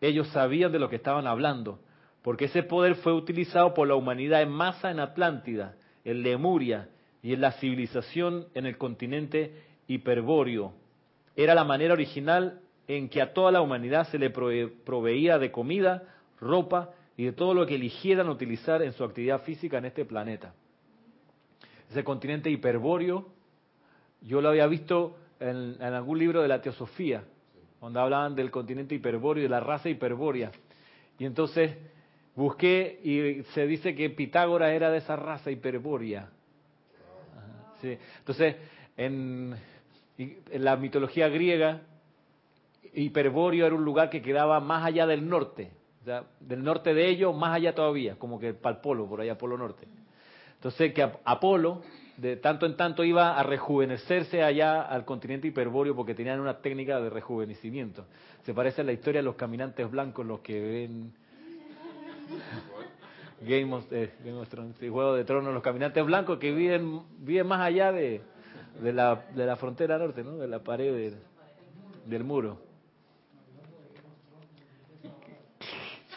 [0.00, 1.78] ellos sabían de lo que estaban hablando,
[2.22, 6.88] porque ese poder fue utilizado por la humanidad en masa en Atlántida, en Lemuria
[7.22, 9.54] y en la civilización en el continente
[9.86, 10.72] hiperbóreo.
[11.36, 15.52] Era la manera original en que a toda la humanidad se le prove- proveía de
[15.52, 16.02] comida,
[16.40, 20.54] ropa y de todo lo que eligieran utilizar en su actividad física en este planeta.
[21.90, 23.26] Ese continente hiperbóreo,
[24.22, 27.24] yo lo había visto en, algún libro de la Teosofía,
[27.80, 30.52] donde hablaban del continente hiperbóreo y de la raza hiperbórea.
[31.18, 31.76] Y entonces
[32.36, 36.30] busqué y se dice que Pitágoras era de esa raza hiperbórea.
[37.82, 38.56] Entonces,
[38.96, 39.56] en,
[40.18, 41.80] en la mitología griega,
[42.92, 45.70] Hiperbóreo era un lugar que quedaba más allá del norte,
[46.02, 49.20] o sea, del norte de ellos, más allá todavía, como que para el polo, por
[49.20, 49.86] allá, polo norte.
[50.60, 51.80] Entonces, que Ap- Apolo,
[52.18, 57.00] de tanto en tanto, iba a rejuvenecerse allá al continente hiperbóreo porque tenían una técnica
[57.00, 58.04] de rejuvenecimiento.
[58.44, 61.14] Se parece a la historia de los caminantes blancos, los que ven
[63.40, 67.46] Game of, eh, Game of Thrones, Juego de Tronos, los caminantes blancos que viven, viven
[67.46, 68.20] más allá de,
[68.82, 70.36] la, frontera norte, ¿no?
[70.36, 71.14] de la pared
[72.04, 72.58] del muro.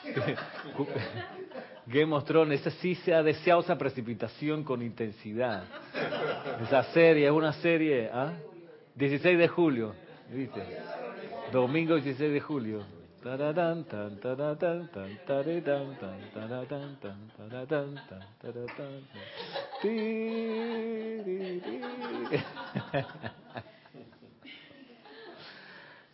[1.86, 5.66] Game of Thrones, ese sí se ha deseado esa precipitación con intensidad.
[6.62, 8.34] Esa serie, es una serie, ¿ah?
[8.96, 9.94] 16 de julio,
[10.32, 10.62] ¿viste?
[11.52, 12.84] Domingo 16 de julio.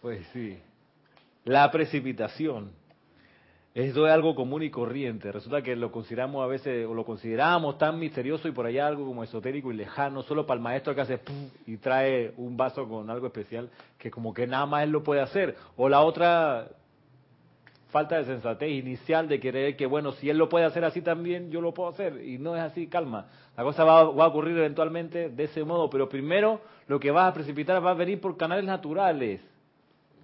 [0.01, 0.57] Pues sí.
[1.45, 2.71] La precipitación.
[3.79, 5.31] Esto es algo común y corriente.
[5.31, 9.05] Resulta que lo consideramos a veces, o lo consideramos tan misterioso y por allá algo
[9.05, 12.89] como esotérico y lejano, solo para el maestro que hace pum y trae un vaso
[12.89, 15.55] con algo especial, que como que nada más él lo puede hacer.
[15.77, 16.67] O la otra
[17.87, 21.49] falta de sensatez inicial de creer que, bueno, si él lo puede hacer así también,
[21.49, 22.21] yo lo puedo hacer.
[22.21, 23.27] Y no es así, calma.
[23.55, 27.29] La cosa va, va a ocurrir eventualmente de ese modo, pero primero lo que vas
[27.29, 29.39] a precipitar va a venir por canales naturales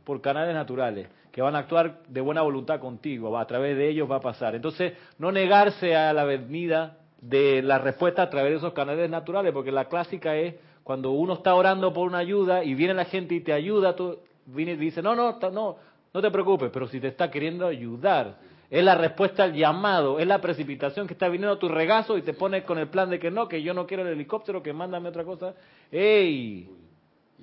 [0.06, 4.09] por canales naturales que van a actuar de buena voluntad contigo, a través de ellos
[4.09, 4.55] va a pasar.
[4.55, 9.51] Entonces, no negarse a la venida de la respuesta a través de esos canales naturales,
[9.51, 10.55] porque la clásica es
[10.86, 14.19] cuando uno está orando por una ayuda y viene la gente y te ayuda, tú
[14.45, 15.75] vienes y dices, no, no, no,
[16.13, 18.38] no te preocupes, pero si te está queriendo ayudar,
[18.69, 22.21] es la respuesta al llamado, es la precipitación que está viniendo a tu regazo y
[22.21, 24.71] te pones con el plan de que no, que yo no quiero el helicóptero, que
[24.71, 25.53] mándame otra cosa.
[25.91, 26.69] ¡Ey!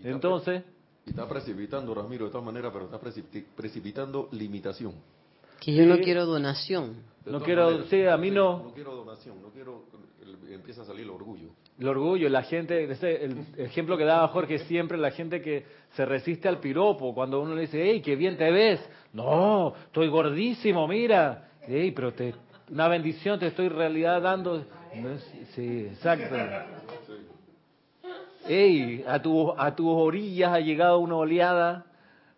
[0.02, 0.62] Entonces,
[1.06, 2.98] Y está precipitando, Ramiro, de todas maneras, pero está
[3.56, 4.92] precipitando limitación.
[5.60, 6.96] Que yo no quiero donación.
[7.26, 8.64] No quiero- sí, a mí no.
[8.64, 9.84] No quiero donación, no quiero...
[10.22, 11.48] el- empieza a salir el orgullo.
[11.78, 15.64] El orgullo, la gente, ese, el ejemplo que daba Jorge siempre, la gente que
[15.96, 18.80] se resiste al piropo, cuando uno le dice, hey, qué bien te ves.
[19.12, 21.48] No, estoy gordísimo, mira.
[21.66, 22.34] Hey, pero te,
[22.70, 24.64] una bendición te estoy en realidad dando.
[25.54, 26.34] Sí, exacto.
[28.46, 31.86] Hey, a, tu, a tus orillas ha llegado una oleada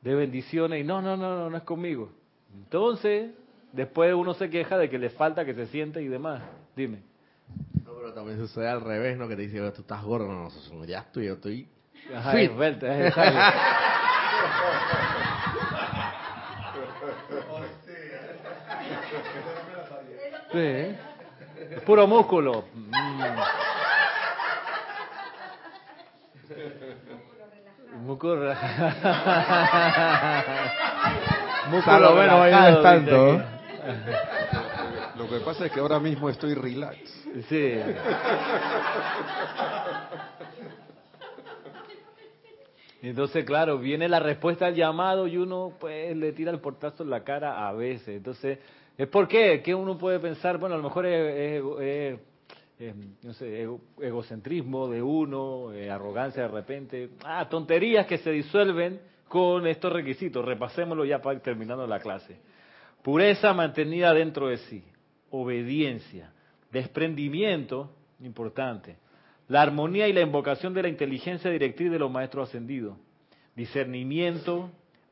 [0.03, 2.11] de bendiciones y no, no, no, no, no es conmigo.
[2.53, 3.31] Entonces,
[3.73, 6.43] después uno se queja de que le falta, que se siente y demás.
[6.77, 6.99] Dime.
[7.85, 9.29] No, pero también sucede al revés, ¿no?
[9.29, 11.69] Que te dice, tú estás gordo, no, no, ya estoy, yo estoy...
[12.15, 12.51] Ajá, Fit.
[12.51, 13.41] es vuelta, es exacto.
[20.53, 20.97] Sí, ¿eh?
[21.73, 22.65] Es puro músculo.
[31.65, 31.83] Relajado.
[31.85, 33.43] Salomé no va a ir relajado, tanto.
[35.17, 36.99] Lo que pasa es que ahora mismo estoy relax.
[37.49, 37.75] Sí.
[43.03, 47.11] Entonces, claro, viene la respuesta al llamado y uno pues le tira el portazo en
[47.11, 48.09] la cara a veces.
[48.17, 48.59] Entonces,
[48.97, 49.63] ¿es por qué?
[49.63, 52.19] Que uno puede pensar, bueno, a lo mejor es, es- es-
[52.79, 58.31] es, no sé, ego- egocentrismo de uno, eh, arrogancia de repente, ah, tonterías que se
[58.31, 60.45] disuelven con estos requisitos.
[60.45, 62.37] Repasémoslo ya para ir terminando la clase.
[63.03, 64.85] Pureza mantenida dentro de sí,
[65.31, 66.33] obediencia,
[66.73, 68.97] desprendimiento, importante,
[69.49, 72.97] la armonía y la invocación de la inteligencia directriz de los maestros ascendidos,
[73.55, 74.71] discernimiento,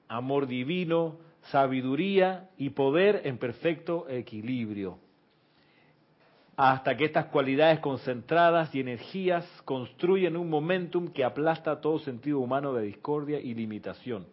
[0.08, 1.18] amor divino,
[1.50, 4.98] sabiduría y poder en perfecto equilibrio.
[6.56, 12.74] Hasta que estas cualidades concentradas y energías construyen un momentum que aplasta todo sentido humano
[12.74, 14.26] de discordia y limitación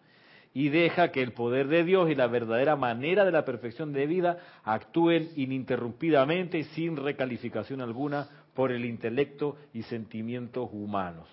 [0.53, 4.07] y deja que el poder de Dios y la verdadera manera de la perfección de
[4.07, 11.27] vida actúen ininterrumpidamente sin recalificación alguna por el intelecto y sentimientos humanos.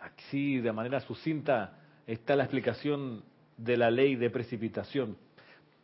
[0.00, 3.24] Así, de manera sucinta, está la explicación
[3.56, 5.16] de la ley de precipitación.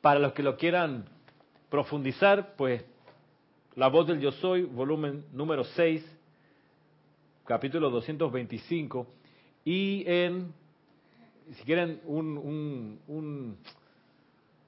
[0.01, 1.07] Para los que lo quieran
[1.69, 2.85] profundizar, pues
[3.81, 6.05] La voz del yo soy, volumen número 6,
[7.47, 9.07] capítulo 225,
[9.65, 10.53] y en
[11.55, 13.57] si quieren, un, un- un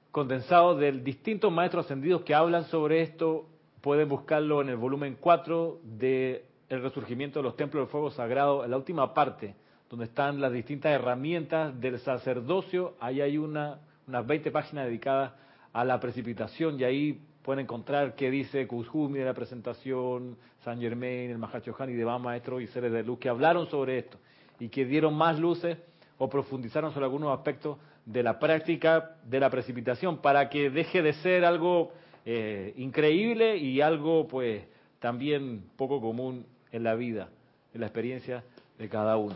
[0.09, 3.45] condensado de distintos maestros ascendidos que hablan sobre esto.
[3.81, 8.65] Pueden buscarlo en el volumen 4 de El resurgimiento de los templos del fuego sagrado,
[8.65, 9.53] en la última parte,
[9.91, 12.95] donde están las distintas herramientas del sacerdocio.
[12.99, 15.33] Ahí hay una, unas 20 páginas dedicadas
[15.71, 21.29] a la precipitación y ahí pueden encontrar qué dice Kuzhumi de la presentación, San Germain,
[21.29, 24.17] el Mahachohan y demás maestros y seres de luz que hablaron sobre esto
[24.59, 25.77] y que dieron más luces
[26.17, 31.13] o profundizaron sobre algunos aspectos de la práctica de la precipitación para que deje de
[31.13, 31.91] ser algo
[32.25, 34.65] eh, increíble y algo pues
[34.99, 37.29] también poco común en la vida,
[37.73, 38.43] en la experiencia
[38.77, 39.35] de cada uno.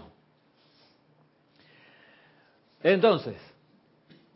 [2.81, 3.35] Entonces,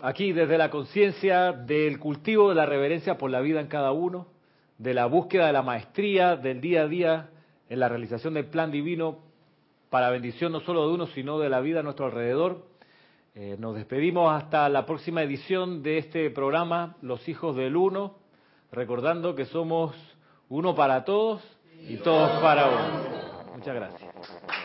[0.01, 4.27] aquí desde la conciencia del cultivo de la reverencia por la vida en cada uno,
[4.77, 7.29] de la búsqueda de la maestría del día a día
[7.69, 9.19] en la realización del plan divino
[9.89, 12.65] para bendición no solo de uno, sino de la vida a nuestro alrededor.
[13.35, 18.15] Eh, nos despedimos hasta la próxima edición de este programa, Los Hijos del Uno,
[18.71, 19.95] recordando que somos
[20.49, 21.41] uno para todos
[21.87, 23.53] y todos para uno.
[23.55, 24.60] Muchas gracias.